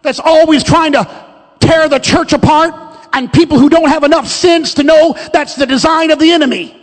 [0.02, 1.26] that's always trying to
[1.60, 2.74] tear the church apart
[3.12, 6.76] and people who don't have enough sense to know that's the design of the enemy.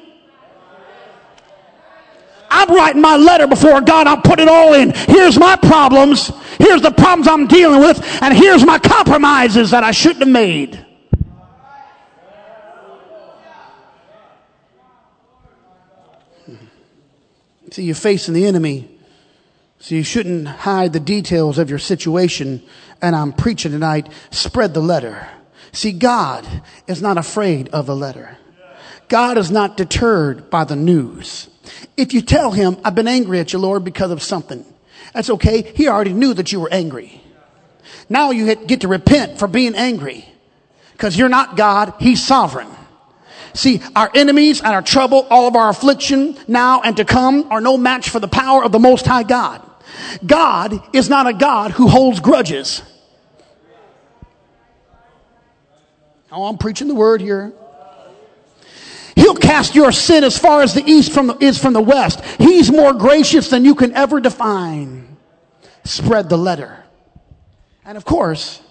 [2.49, 4.07] I'm writing my letter before God.
[4.07, 4.91] I'm putting it all in.
[4.91, 6.31] Here's my problems.
[6.57, 7.99] Here's the problems I'm dealing with.
[8.21, 10.85] And here's my compromises that I shouldn't have made.
[17.71, 18.96] See, you're facing the enemy.
[19.87, 22.61] So you shouldn't hide the details of your situation.
[23.01, 24.09] And I'm preaching tonight.
[24.31, 25.29] Spread the letter.
[25.71, 26.45] See, God
[26.87, 28.37] is not afraid of the letter.
[29.07, 31.47] God is not deterred by the news.
[31.95, 34.65] If you tell him, I've been angry at you, Lord, because of something,
[35.13, 35.61] that's okay.
[35.61, 37.23] He already knew that you were angry.
[38.09, 40.27] Now you get to repent for being angry
[40.91, 41.93] because you're not God.
[42.01, 42.67] He's sovereign.
[43.53, 47.61] See, our enemies and our trouble, all of our affliction now and to come are
[47.61, 49.63] no match for the power of the Most High God.
[50.25, 52.81] God is not a God who holds grudges.
[56.31, 57.53] Oh, I'm preaching the word here.
[59.15, 62.23] He'll cast your sin as far as the east from the, is from the west.
[62.37, 65.17] He's more gracious than you can ever define.
[65.83, 66.83] Spread the letter.
[67.83, 68.61] And of course,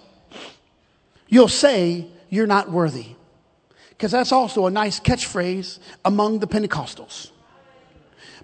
[1.28, 3.06] you'll say you're not worthy.
[3.90, 7.30] Because that's also a nice catchphrase among the Pentecostals.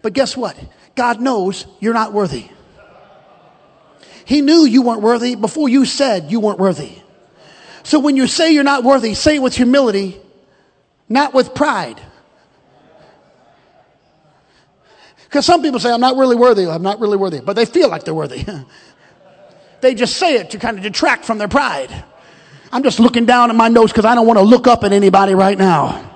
[0.01, 0.59] But guess what?
[0.95, 2.49] God knows you're not worthy.
[4.33, 6.95] He knew you weren't worthy before you said you weren't worthy.
[7.83, 10.19] So when you say you're not worthy, say it with humility
[11.07, 12.01] not with pride.
[15.25, 17.91] Because some people say, I'm not really worthy, I'm not really worthy, but they feel
[17.91, 18.47] like they're worthy.
[19.83, 21.93] they just say it to kind of detract from their pride.
[22.73, 24.93] I'm just looking down at my notes because I don't want to look up at
[24.93, 26.12] anybody right now.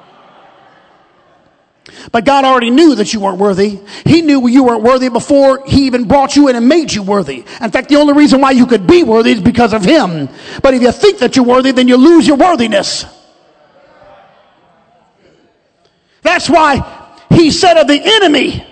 [2.11, 3.79] But God already knew that you weren't worthy.
[4.05, 7.45] He knew you weren't worthy before He even brought you in and made you worthy.
[7.61, 10.29] In fact, the only reason why you could be worthy is because of Him.
[10.63, 13.05] But if you think that you're worthy, then you lose your worthiness.
[16.23, 18.67] That's why he said of the enemy,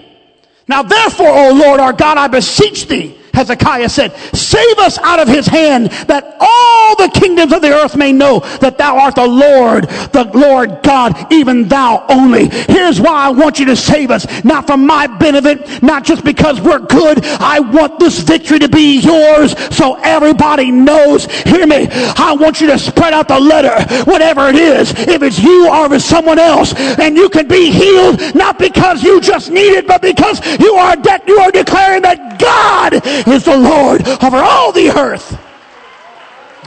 [0.67, 5.29] Now therefore, O Lord our God, I beseech thee, Hezekiah said, Save us out of
[5.29, 9.27] his hand, that all the kingdoms of the earth may know that thou art the
[9.27, 12.49] Lord, the Lord God, even thou only.
[12.49, 14.27] Here's why I want you to save us.
[14.45, 17.25] Not for my benefit, not just because we're good.
[17.25, 21.27] I want this victory to be yours so everybody knows.
[21.27, 21.89] Hear me.
[21.91, 24.93] I want you to spread out the letter, whatever it is.
[24.93, 29.03] If it's you or if it's someone else, and you can be healed, not because
[29.03, 32.95] you just need it, but because you are, de- you are declaring that God
[33.27, 35.39] is the Lord over all the earth.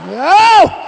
[0.00, 0.87] Oh!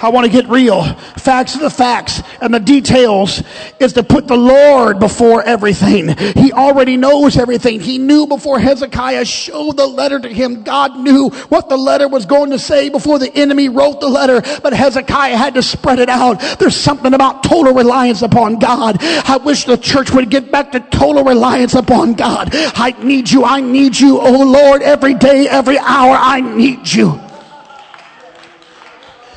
[0.00, 0.84] I want to get real.
[1.16, 3.42] Facts are the facts, and the details
[3.80, 6.16] is to put the Lord before everything.
[6.36, 7.80] He already knows everything.
[7.80, 10.62] He knew before Hezekiah showed the letter to him.
[10.62, 14.40] God knew what the letter was going to say before the enemy wrote the letter,
[14.62, 16.40] but Hezekiah had to spread it out.
[16.58, 18.98] There's something about total reliance upon God.
[19.00, 22.50] I wish the church would get back to total reliance upon God.
[22.52, 23.44] I need you.
[23.44, 24.20] I need you.
[24.20, 27.20] Oh Lord, every day, every hour, I need you.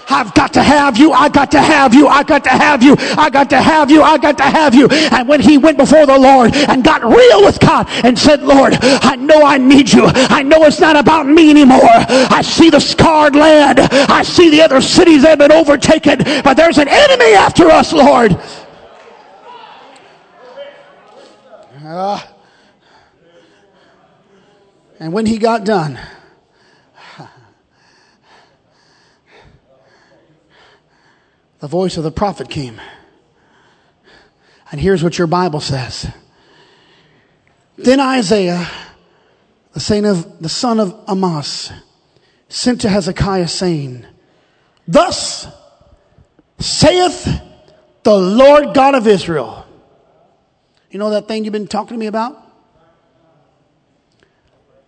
[0.09, 1.11] I've got to have you.
[1.11, 2.07] I got to have you.
[2.07, 2.95] I got to have you.
[2.97, 4.01] I got to have you.
[4.01, 4.87] I got to have you.
[4.89, 8.73] And when he went before the Lord and got real with God and said, Lord,
[8.81, 10.03] I know I need you.
[10.05, 11.79] I know it's not about me anymore.
[11.83, 13.79] I see the scarred land.
[13.79, 16.19] I see the other cities that have been overtaken.
[16.43, 18.37] But there's an enemy after us, Lord.
[21.83, 22.21] Uh,
[24.99, 25.99] and when he got done,
[31.61, 32.81] the voice of the prophet came.
[34.71, 36.11] And here's what your Bible says.
[37.77, 38.67] Then Isaiah,
[39.73, 41.71] the son of, the son of Amos,
[42.49, 44.05] sent to Hezekiah saying,
[44.87, 45.47] Thus
[46.59, 47.41] saith
[48.03, 49.65] the Lord God of Israel.
[50.89, 52.37] You know that thing you've been talking to me about?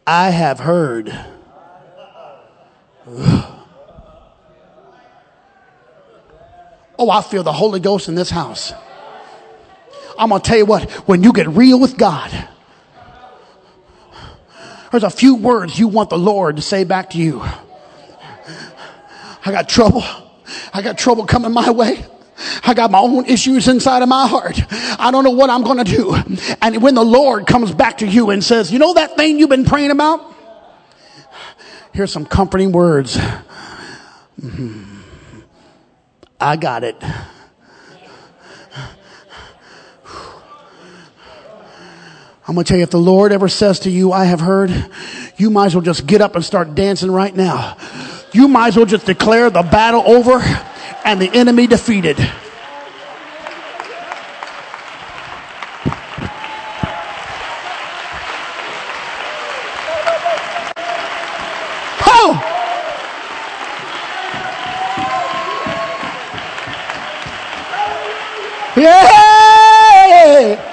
[0.05, 1.15] I have heard.
[3.07, 3.52] Ugh.
[6.97, 8.73] Oh, I feel the Holy Ghost in this house.
[10.17, 12.31] I'm going to tell you what, when you get real with God,
[14.91, 17.41] there's a few words you want the Lord to say back to you.
[19.45, 20.03] I got trouble.
[20.71, 22.05] I got trouble coming my way.
[22.63, 24.59] I got my own issues inside of my heart.
[24.99, 26.15] I don't know what I'm going to do.
[26.61, 29.49] And when the Lord comes back to you and says, you know that thing you've
[29.49, 30.33] been praying about?
[31.91, 33.17] Here's some comforting words.
[34.41, 34.92] Mm-hmm.
[36.43, 37.01] I got it.
[42.45, 44.69] I'm going to tell you, if the Lord ever says to you, I have heard,
[45.37, 47.77] you might as well just get up and start dancing right now.
[48.33, 50.41] You might as well just declare the battle over
[51.05, 52.17] and the enemy defeated.
[62.05, 62.53] Oh!
[68.75, 70.69] Yeah!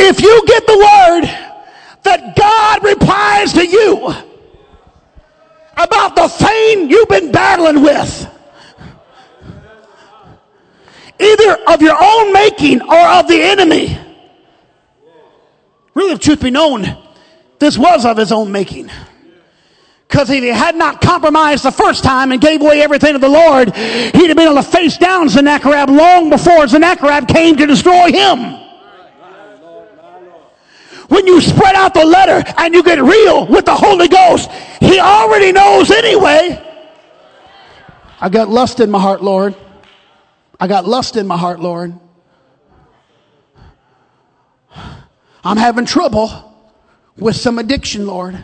[0.00, 1.22] If you get the word
[2.02, 4.12] that God replies to you
[5.76, 8.26] about the thing you've been battling with,
[11.20, 13.96] either of your own making or of the enemy,
[15.94, 16.96] really, if truth be known,
[17.60, 18.90] this was of his own making.
[20.08, 23.28] Because if he had not compromised the first time and gave away everything to the
[23.28, 28.10] Lord, he'd have been able to face down Sennacherib long before Sennacherib came to destroy
[28.10, 28.56] him.
[31.08, 34.50] When you spread out the letter and you get real with the Holy Ghost,
[34.80, 36.66] He already knows anyway.
[38.20, 39.54] I got lust in my heart, Lord.
[40.58, 41.98] I got lust in my heart, Lord.
[45.44, 46.49] I'm having trouble
[47.16, 48.34] with some addiction, Lord.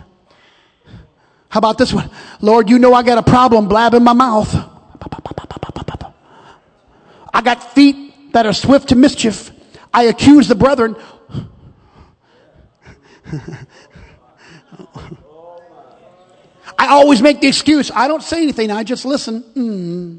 [1.49, 2.11] How about this one?
[2.41, 4.55] Lord, you know I got a problem blabbing my mouth.
[7.33, 9.51] I got feet that are swift to mischief.
[9.93, 10.97] I accuse the brethren.
[16.79, 17.91] I always make the excuse.
[17.91, 18.71] I don't say anything.
[18.71, 19.43] I just listen.
[19.55, 20.19] Mm.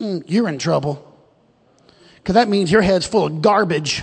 [0.00, 1.06] Mm, you're in trouble.
[2.16, 4.02] Because that means your head's full of garbage.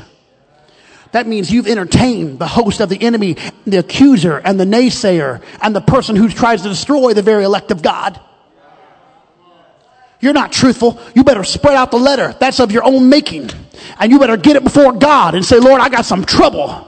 [1.17, 5.75] That means you've entertained the host of the enemy, the accuser and the naysayer and
[5.75, 8.21] the person who tries to destroy the very elect of God.
[10.19, 10.99] You're not truthful.
[11.15, 12.35] You better spread out the letter.
[12.39, 13.49] That's of your own making.
[13.99, 16.87] And you better get it before God and say, Lord, I got some trouble.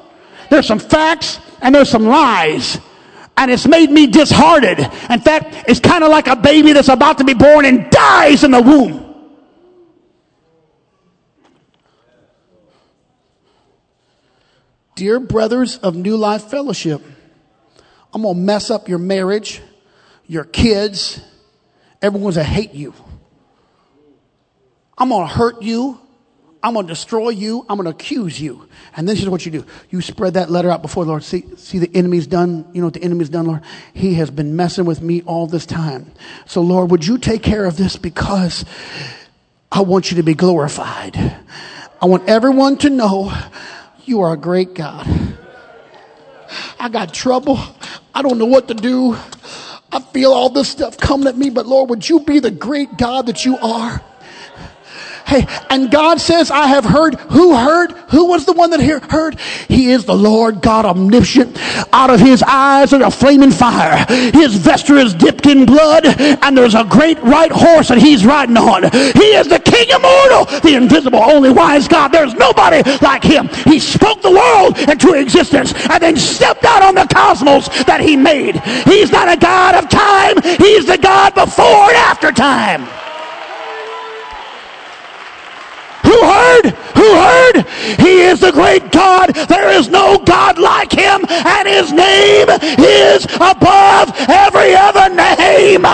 [0.52, 2.80] There's some facts and there's some lies.
[3.36, 4.82] And it's made me disheartened.
[5.10, 8.44] In fact, it's kind of like a baby that's about to be born and dies
[8.44, 9.09] in the womb.
[15.00, 17.02] Dear brothers of New Life Fellowship,
[18.14, 19.62] I'm going to mess up your marriage,
[20.28, 21.22] your kids.
[22.02, 22.94] Everyone's going to hate you.
[24.98, 25.98] I'm going to hurt you.
[26.62, 27.66] I'm going to destroy you.
[27.70, 28.68] I'm going to accuse you.
[28.94, 29.66] And this is what you do.
[29.90, 31.24] You spread that letter out before the Lord.
[31.24, 32.70] See, see the enemy's done.
[32.74, 33.62] You know what the enemy's done, Lord?
[33.94, 36.12] He has been messing with me all this time.
[36.46, 38.66] So Lord, would you take care of this because
[39.72, 41.16] I want you to be glorified.
[42.02, 43.32] I want everyone to know
[44.10, 45.08] you are a great God.
[46.80, 47.60] I got trouble.
[48.14, 49.16] I don't know what to do.
[49.92, 52.98] I feel all this stuff coming at me, but Lord, would you be the great
[52.98, 54.02] God that you are?
[55.30, 57.14] Hey, and God says, I have heard.
[57.30, 57.92] Who heard?
[58.10, 59.40] Who was the one that heard?
[59.68, 61.56] He is the Lord God omniscient.
[61.94, 64.04] Out of his eyes are a flaming fire.
[64.34, 68.58] His vesture is dipped in blood, and there's a great white horse that he's riding
[68.58, 68.82] on.
[68.92, 72.08] He is the King immortal, the invisible, only wise God.
[72.08, 73.50] There's nobody like him.
[73.66, 78.18] He spoke the world into existence and then stepped out on the cosmos that he
[78.18, 78.56] made.
[78.86, 80.42] He's not a God of time.
[80.58, 82.90] He's the God before and after time.
[86.10, 86.66] Who heard?
[86.98, 87.68] Who heard?
[88.00, 89.30] He is the great God.
[89.48, 95.86] There is no God like him, and his name is above every other name.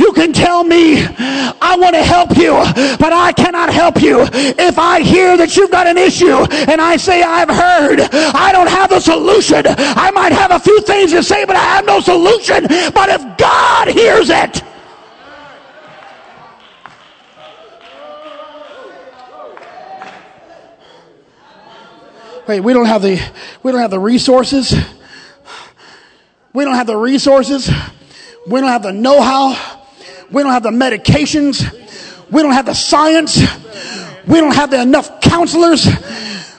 [0.00, 2.52] You can tell me, I want to help you,
[2.96, 4.26] but I cannot help you.
[4.32, 6.38] If I hear that you've got an issue
[6.70, 9.62] and I say, I've heard, I don't have the solution.
[9.66, 12.66] I might have a few things to say, but I have no solution.
[12.94, 14.62] But if God hears it,
[22.48, 23.20] Wait, we don't have the
[23.62, 24.74] we don't have the resources.
[26.54, 27.70] We don't have the resources.
[28.46, 29.79] We don't have the know-how.
[30.30, 31.60] We don't have the medications.
[32.30, 33.40] We don't have the science.
[34.26, 35.88] We don't have the enough counselors.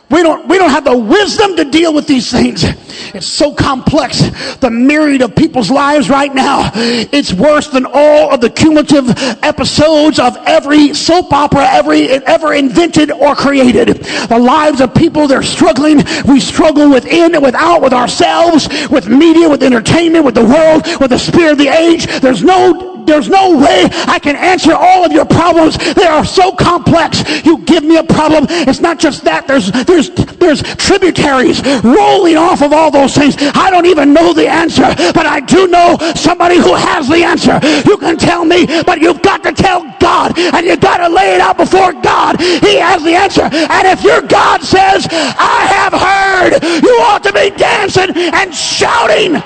[0.10, 2.66] We don't, we don't have the wisdom to deal with these things.
[3.14, 4.20] It's so complex.
[4.58, 6.70] The myriad of people's lives right now.
[6.76, 9.10] It's worse than all of the cumulative
[9.42, 13.88] episodes of every soap opera every, ever invented or created.
[14.28, 16.04] The lives of people, they're struggling.
[16.28, 21.12] We struggle within and without, with ourselves, with media, with entertainment, with the world, with
[21.12, 22.06] the spirit of the age.
[22.20, 25.78] There's no there's no way I can answer all of your problems.
[25.94, 27.24] They are so complex.
[27.46, 28.46] You give me a problem.
[28.50, 29.48] It's not just that.
[29.48, 33.36] There's, there's, there's tributaries rolling off of all those things.
[33.40, 37.60] I don't even know the answer, but I do know somebody who has the answer.
[37.88, 41.36] You can tell me, but you've got to tell God and you've got to lay
[41.36, 42.40] it out before God.
[42.40, 43.44] He has the answer.
[43.44, 49.42] And if your God says, I have heard, you ought to be dancing and shouting.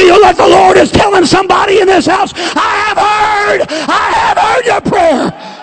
[0.00, 4.38] Feel like the Lord is telling somebody in this house, I have heard, I have
[4.38, 5.56] heard your prayer.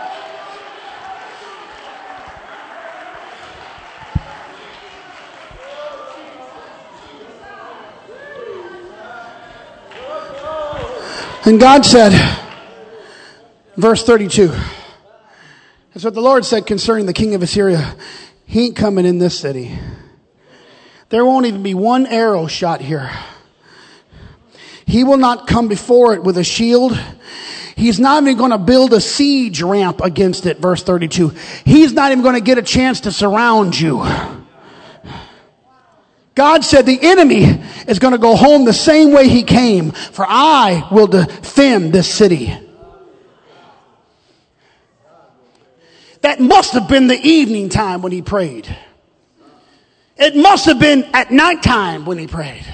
[11.45, 12.11] And God said,
[13.77, 14.49] verse 32,
[15.93, 17.95] that's what the Lord said concerning the king of Assyria.
[18.45, 19.79] He ain't coming in this city.
[21.09, 23.09] There won't even be one arrow shot here.
[24.87, 26.97] He will not come before it with a shield.
[27.75, 31.33] He's not even going to build a siege ramp against it, verse 32.
[31.65, 34.03] He's not even going to get a chance to surround you.
[36.35, 37.43] God said the enemy
[37.87, 42.11] is going to go home the same way he came, for I will defend this
[42.11, 42.57] city.
[46.21, 48.73] That must have been the evening time when he prayed.
[50.15, 52.65] It must have been at nighttime when he prayed.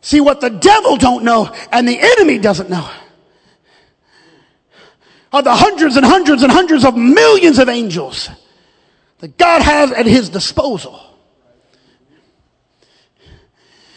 [0.00, 2.88] See what the devil don't know and the enemy doesn't know
[5.32, 8.28] are the hundreds and hundreds and hundreds of millions of angels
[9.18, 11.00] that God has at his disposal.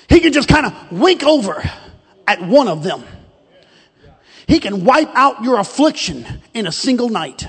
[0.09, 1.63] He can just kind of wink over
[2.27, 3.03] at one of them.
[4.45, 7.47] He can wipe out your affliction in a single night.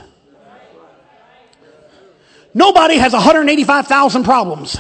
[2.54, 4.78] Nobody has 185,000 problems.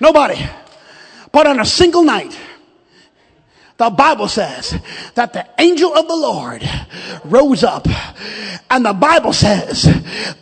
[0.00, 0.42] Nobody.
[1.32, 2.38] But on a single night,
[3.78, 4.76] the Bible says
[5.14, 6.68] that the angel of the Lord
[7.24, 7.86] rose up.
[8.70, 9.84] And the Bible says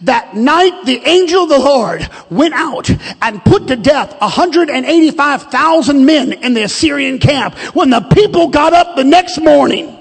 [0.00, 6.32] that night the angel of the Lord went out and put to death 185,000 men
[6.32, 7.54] in the Assyrian camp.
[7.74, 9.95] When the people got up the next morning,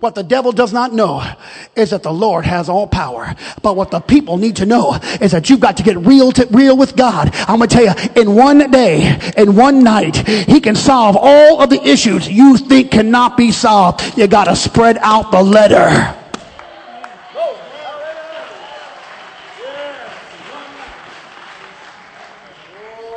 [0.00, 1.28] What the devil does not know
[1.74, 3.34] is that the Lord has all power.
[3.62, 6.46] But what the people need to know is that you've got to get real to
[6.52, 7.30] real with God.
[7.34, 11.60] I'm going to tell you, in one day, in one night, he can solve all
[11.60, 14.16] of the issues you think cannot be solved.
[14.16, 16.14] You got to spread out the letter.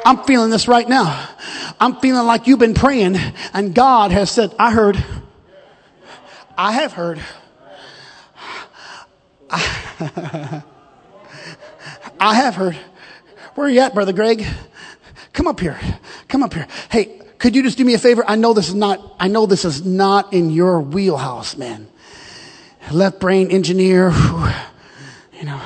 [0.04, 1.30] I'm feeling this right now.
[1.80, 3.18] I'm feeling like you've been praying
[3.54, 5.21] and God has said, I heard.
[6.58, 7.22] I have heard.
[9.50, 10.64] I,
[12.20, 12.78] I have heard.
[13.56, 14.46] Where are you at, Brother Greg?
[15.34, 15.80] Come up here.
[16.28, 16.68] Come up here.
[16.90, 18.24] Hey, could you just do me a favor?
[18.28, 21.88] I know this is not, I know this is not in your wheelhouse, man.
[22.92, 24.12] Left brain engineer,
[25.34, 25.62] you know.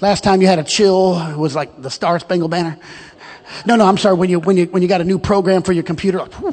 [0.00, 2.76] Last time you had a chill it was like the Star Spangled Banner.
[3.66, 4.16] No, no, I'm sorry.
[4.16, 6.52] When you, when you, when you got a new program for your computer, like, whew,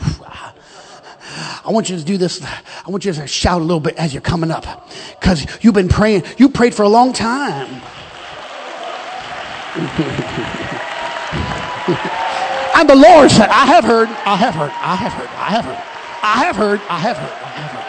[1.65, 2.43] I want you to do this.
[2.43, 5.89] I want you to shout a little bit as you're coming up because you've been
[5.89, 6.23] praying.
[6.37, 7.69] You prayed for a long time.
[12.75, 15.65] and the Lord said, I have heard, I have heard, I have heard, I have
[15.65, 15.83] heard,
[16.21, 17.85] I have heard, I have heard, I have heard.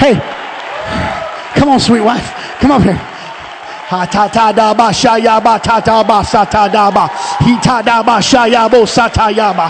[0.00, 0.14] Hey,
[1.60, 2.32] come on, sweet wife.
[2.58, 2.98] Come up here.
[3.90, 7.08] Ha ta ta da ba sha ya ba ta ta ba sa ta da ba.
[7.40, 9.66] He ta da ba sha ya bo sa ta ya ba.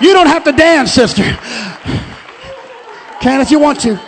[0.00, 1.24] you don't have to dance, sister.
[3.20, 3.98] Can if you want to.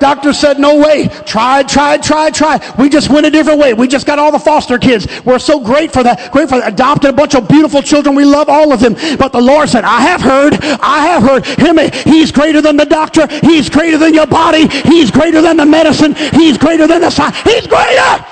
[0.00, 1.08] Doctor said, no way.
[1.26, 2.62] Tried, tried, tried, tried.
[2.78, 3.74] We just went a different way.
[3.74, 5.06] We just got all the foster kids.
[5.24, 6.32] We're so great for that.
[6.32, 6.72] Great for that.
[6.72, 8.14] Adopted a bunch of beautiful children.
[8.14, 8.94] We love all of them.
[9.18, 11.78] But the Lord said, I have heard, I have heard him.
[12.10, 13.26] He's greater than the doctor.
[13.46, 14.66] He's greater than your body.
[14.68, 16.14] He's greater than the medicine.
[16.14, 17.38] He's greater than the science.
[17.42, 18.24] He's greater.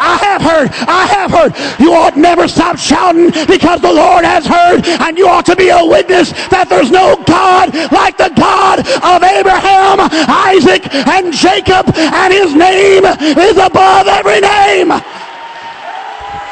[0.00, 0.70] I have heard.
[0.88, 1.80] I have heard.
[1.80, 5.68] You ought never stop shouting because the Lord has heard, and you ought to be
[5.68, 12.32] a witness that there's no God like the God of Abraham, Isaac, and Jacob, and
[12.32, 14.88] his name is above every name.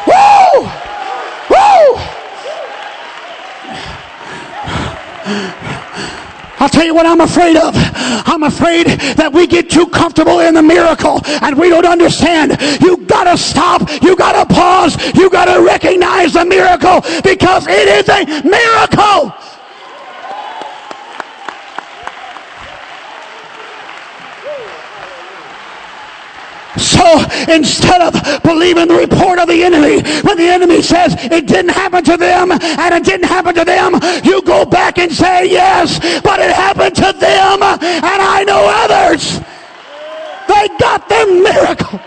[0.07, 0.68] Woo!
[1.51, 1.97] Woo!
[6.59, 7.74] I'll tell you what I'm afraid of.
[7.76, 8.86] I'm afraid
[9.16, 12.57] that we get too comfortable in the miracle and we don't understand.
[12.80, 13.88] You gotta stop.
[14.02, 14.96] You gotta pause.
[15.14, 19.34] You gotta recognize the miracle because it is a miracle.
[26.97, 27.07] So
[27.53, 32.03] instead of believing the report of the enemy, when the enemy says it didn't happen
[32.05, 36.40] to them and it didn't happen to them, you go back and say, yes, but
[36.40, 39.40] it happened to them and I know others.
[40.49, 42.01] They got their miracle.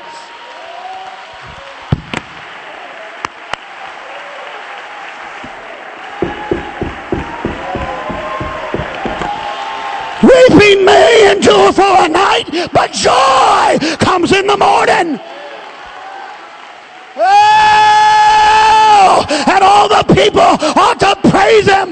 [10.22, 15.20] Weeping may endure for a night, but joy comes in the morning.
[17.16, 21.92] Oh, and all the people ought to praise him.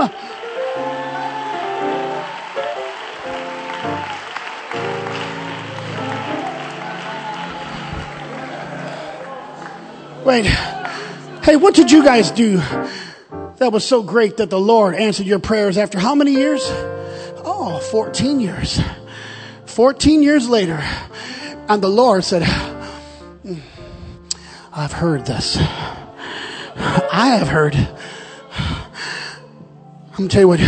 [10.25, 10.45] Wait.
[11.43, 12.57] Hey, what did you guys do
[13.57, 16.61] that was so great that the Lord answered your prayers after how many years?
[17.45, 18.81] Oh, 14 years.
[19.77, 20.79] 14 years later.
[21.69, 22.41] And the Lord said,
[24.73, 25.55] I've heard this.
[25.55, 27.75] I have heard.
[28.55, 30.59] I'm going to tell you what.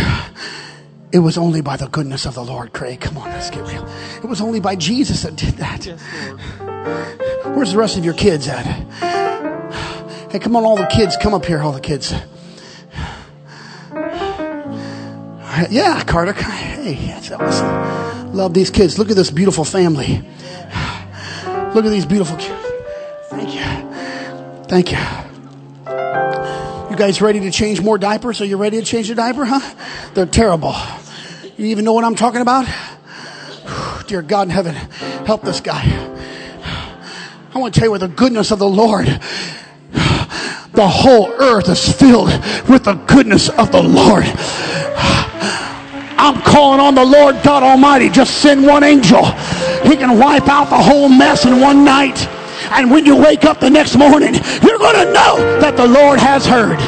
[1.10, 3.00] It was only by the goodness of the Lord, Craig.
[3.00, 3.84] Come on, let's get real.
[4.22, 5.86] It was only by Jesus that did that.
[5.86, 6.00] Yes,
[7.46, 8.64] Where's the rest of your kids at?
[10.30, 12.14] Hey, come on, all the kids, come up here, all the kids.
[15.68, 16.32] Yeah, Carter.
[16.32, 18.09] Hey, that's awesome.
[18.32, 18.98] Love these kids.
[18.98, 20.22] Look at this beautiful family.
[21.74, 22.64] Look at these beautiful kids.
[23.28, 23.62] Thank you.
[24.68, 24.98] Thank you.
[26.90, 28.40] You guys ready to change more diapers?
[28.40, 29.60] Are you ready to change your diaper, huh?
[30.14, 30.74] They're terrible.
[31.56, 32.66] You even know what I'm talking about?
[34.06, 35.82] Dear God in heaven, help this guy.
[37.52, 39.06] I want to tell you with the goodness of the Lord.
[40.72, 42.28] The whole earth is filled
[42.68, 44.24] with the goodness of the Lord.
[46.22, 48.10] I'm calling on the Lord God Almighty.
[48.10, 49.24] Just send one angel.
[49.84, 52.28] He can wipe out the whole mess in one night.
[52.72, 56.18] And when you wake up the next morning, you're going to know that the Lord
[56.20, 56.78] has heard.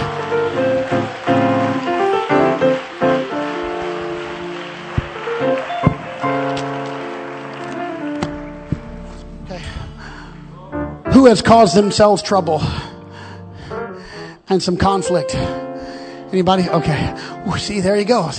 [9.44, 11.12] Okay.
[11.12, 12.62] Who has caused themselves trouble
[14.50, 15.34] and some conflict?
[15.34, 16.68] Anybody?
[16.68, 17.16] Okay.
[17.56, 18.30] see, there you go.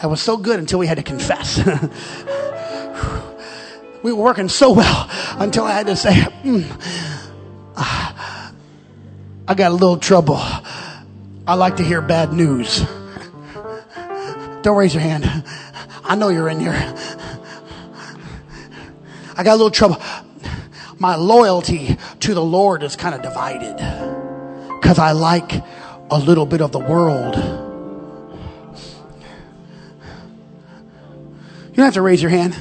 [0.00, 1.58] That was so good until we had to confess.
[4.02, 6.64] we were working so well until I had to say, mm,
[7.76, 10.38] I got a little trouble.
[11.46, 12.82] I like to hear bad news.
[14.62, 15.44] Don't raise your hand.
[16.02, 16.72] I know you're in here.
[19.36, 20.00] I got a little trouble.
[20.98, 23.76] My loyalty to the Lord is kind of divided
[24.80, 25.62] because I like
[26.10, 27.69] a little bit of the world.
[31.80, 32.54] Don't have to raise your hand.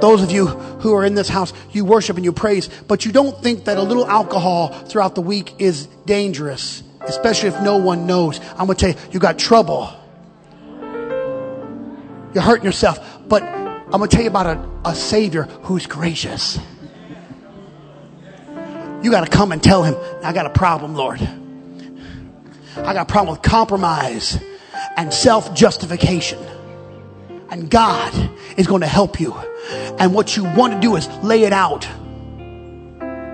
[0.00, 3.12] Those of you who are in this house, you worship and you praise, but you
[3.12, 8.06] don't think that a little alcohol throughout the week is dangerous, especially if no one
[8.06, 8.40] knows.
[8.56, 9.92] I'm going to tell you, you got trouble.
[12.32, 12.98] You're hurting yourself.
[13.28, 16.58] But I'm going to tell you about a, a Savior who's gracious.
[19.02, 21.20] You got to come and tell him, I got a problem, Lord.
[22.76, 24.40] I got a problem with compromise
[24.96, 26.38] and self justification.
[27.50, 29.34] And God is going to help you.
[29.98, 31.86] And what you want to do is lay it out.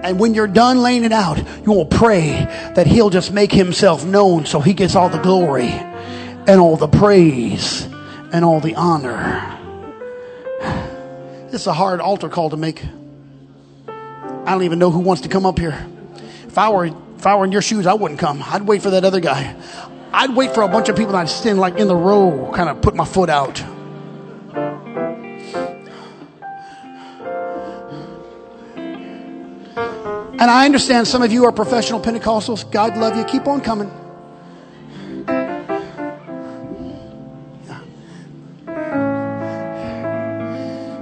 [0.06, 2.30] And when you're done laying it out, you will pray
[2.74, 6.88] that He'll just make Himself known so He gets all the glory and all the
[6.88, 7.82] praise
[8.32, 9.52] and all the honor.
[11.46, 12.84] This is a hard altar call to make.
[13.86, 15.86] I don't even know who wants to come up here.
[16.46, 18.42] If I were if I were in your shoes, I wouldn't come.
[18.44, 19.54] I'd wait for that other guy.
[20.12, 22.68] I'd wait for a bunch of people and I'd stand like in the row, kind
[22.68, 23.64] of put my foot out.
[30.38, 32.70] And I understand some of you are professional Pentecostals.
[32.70, 33.24] God love you.
[33.24, 33.90] Keep on coming.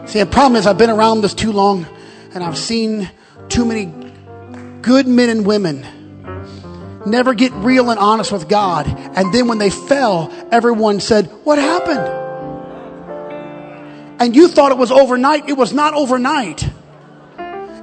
[0.06, 1.84] See, the problem is I've been around this too long
[2.32, 3.10] and I've seen
[3.48, 3.86] too many
[4.80, 5.84] good men and women
[7.04, 8.86] never get real and honest with God.
[8.86, 12.22] And then when they fell, everyone said, What happened?
[14.20, 15.48] And you thought it was overnight.
[15.48, 16.68] It was not overnight.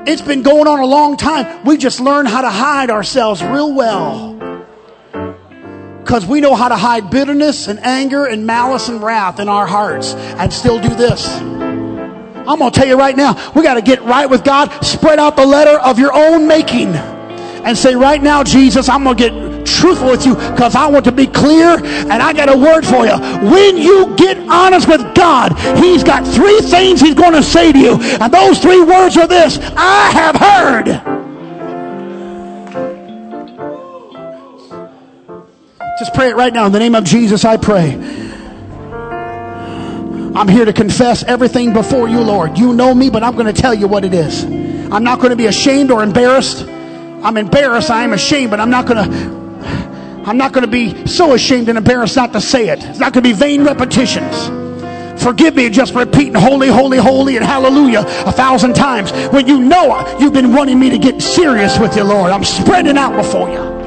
[0.08, 1.64] It's been going on a long time.
[1.64, 4.34] We just learned how to hide ourselves real well.
[6.00, 9.68] Because we know how to hide bitterness and anger and malice and wrath in our
[9.68, 11.28] hearts and still do this.
[11.30, 14.72] I'm going to tell you right now, we got to get right with God.
[14.84, 19.16] Spread out the letter of your own making and say, right now, Jesus, I'm going
[19.18, 22.58] to get truthful with you because I want to be clear and I got a
[22.58, 23.18] word for you.
[23.50, 27.80] When you get honest with God, He's got three things He's going to say to
[27.80, 27.94] you.
[28.00, 30.86] And those three words are this I have heard.
[36.00, 36.66] Just pray it right now.
[36.66, 37.94] In the name of Jesus, I pray.
[40.34, 42.58] I'm here to confess everything before you, Lord.
[42.58, 44.44] You know me, but I'm going to tell you what it is.
[44.44, 46.64] I'm not going to be ashamed or embarrassed.
[46.64, 47.92] I'm embarrassed.
[47.92, 49.41] I am ashamed, but I'm not going to.
[50.24, 52.84] I'm not going to be so ashamed and embarrassed not to say it.
[52.84, 54.50] It's not going to be vain repetitions.
[55.22, 60.18] Forgive me just repeating holy, holy, holy, and hallelujah a thousand times when you know
[60.20, 62.32] you've been wanting me to get serious with you, Lord.
[62.32, 63.82] I'm spreading out before you.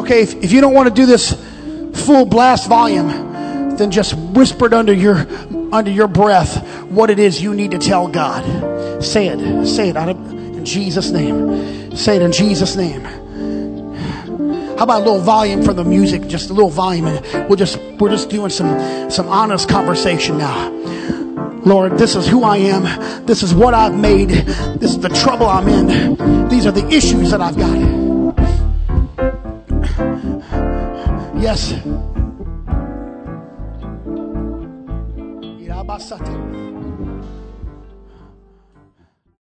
[0.00, 1.32] Okay, if, if you don't want to do this
[2.04, 3.08] full blast volume,
[3.76, 5.26] then just whisper it under your
[5.72, 8.44] under your breath what it is you need to tell God.
[9.02, 9.66] Say it.
[9.66, 11.94] Say it out of, in Jesus' name.
[11.96, 13.02] Say it in Jesus' name.
[14.76, 16.26] How about a little volume for the music?
[16.28, 17.06] Just a little volume.
[17.06, 20.70] And we'll just we're just doing some some honest conversation now.
[21.64, 23.24] Lord, this is who I am.
[23.26, 24.28] This is what I've made.
[24.28, 26.48] This is the trouble I'm in.
[26.48, 27.76] These are the issues that I've got.
[31.40, 31.72] Yes.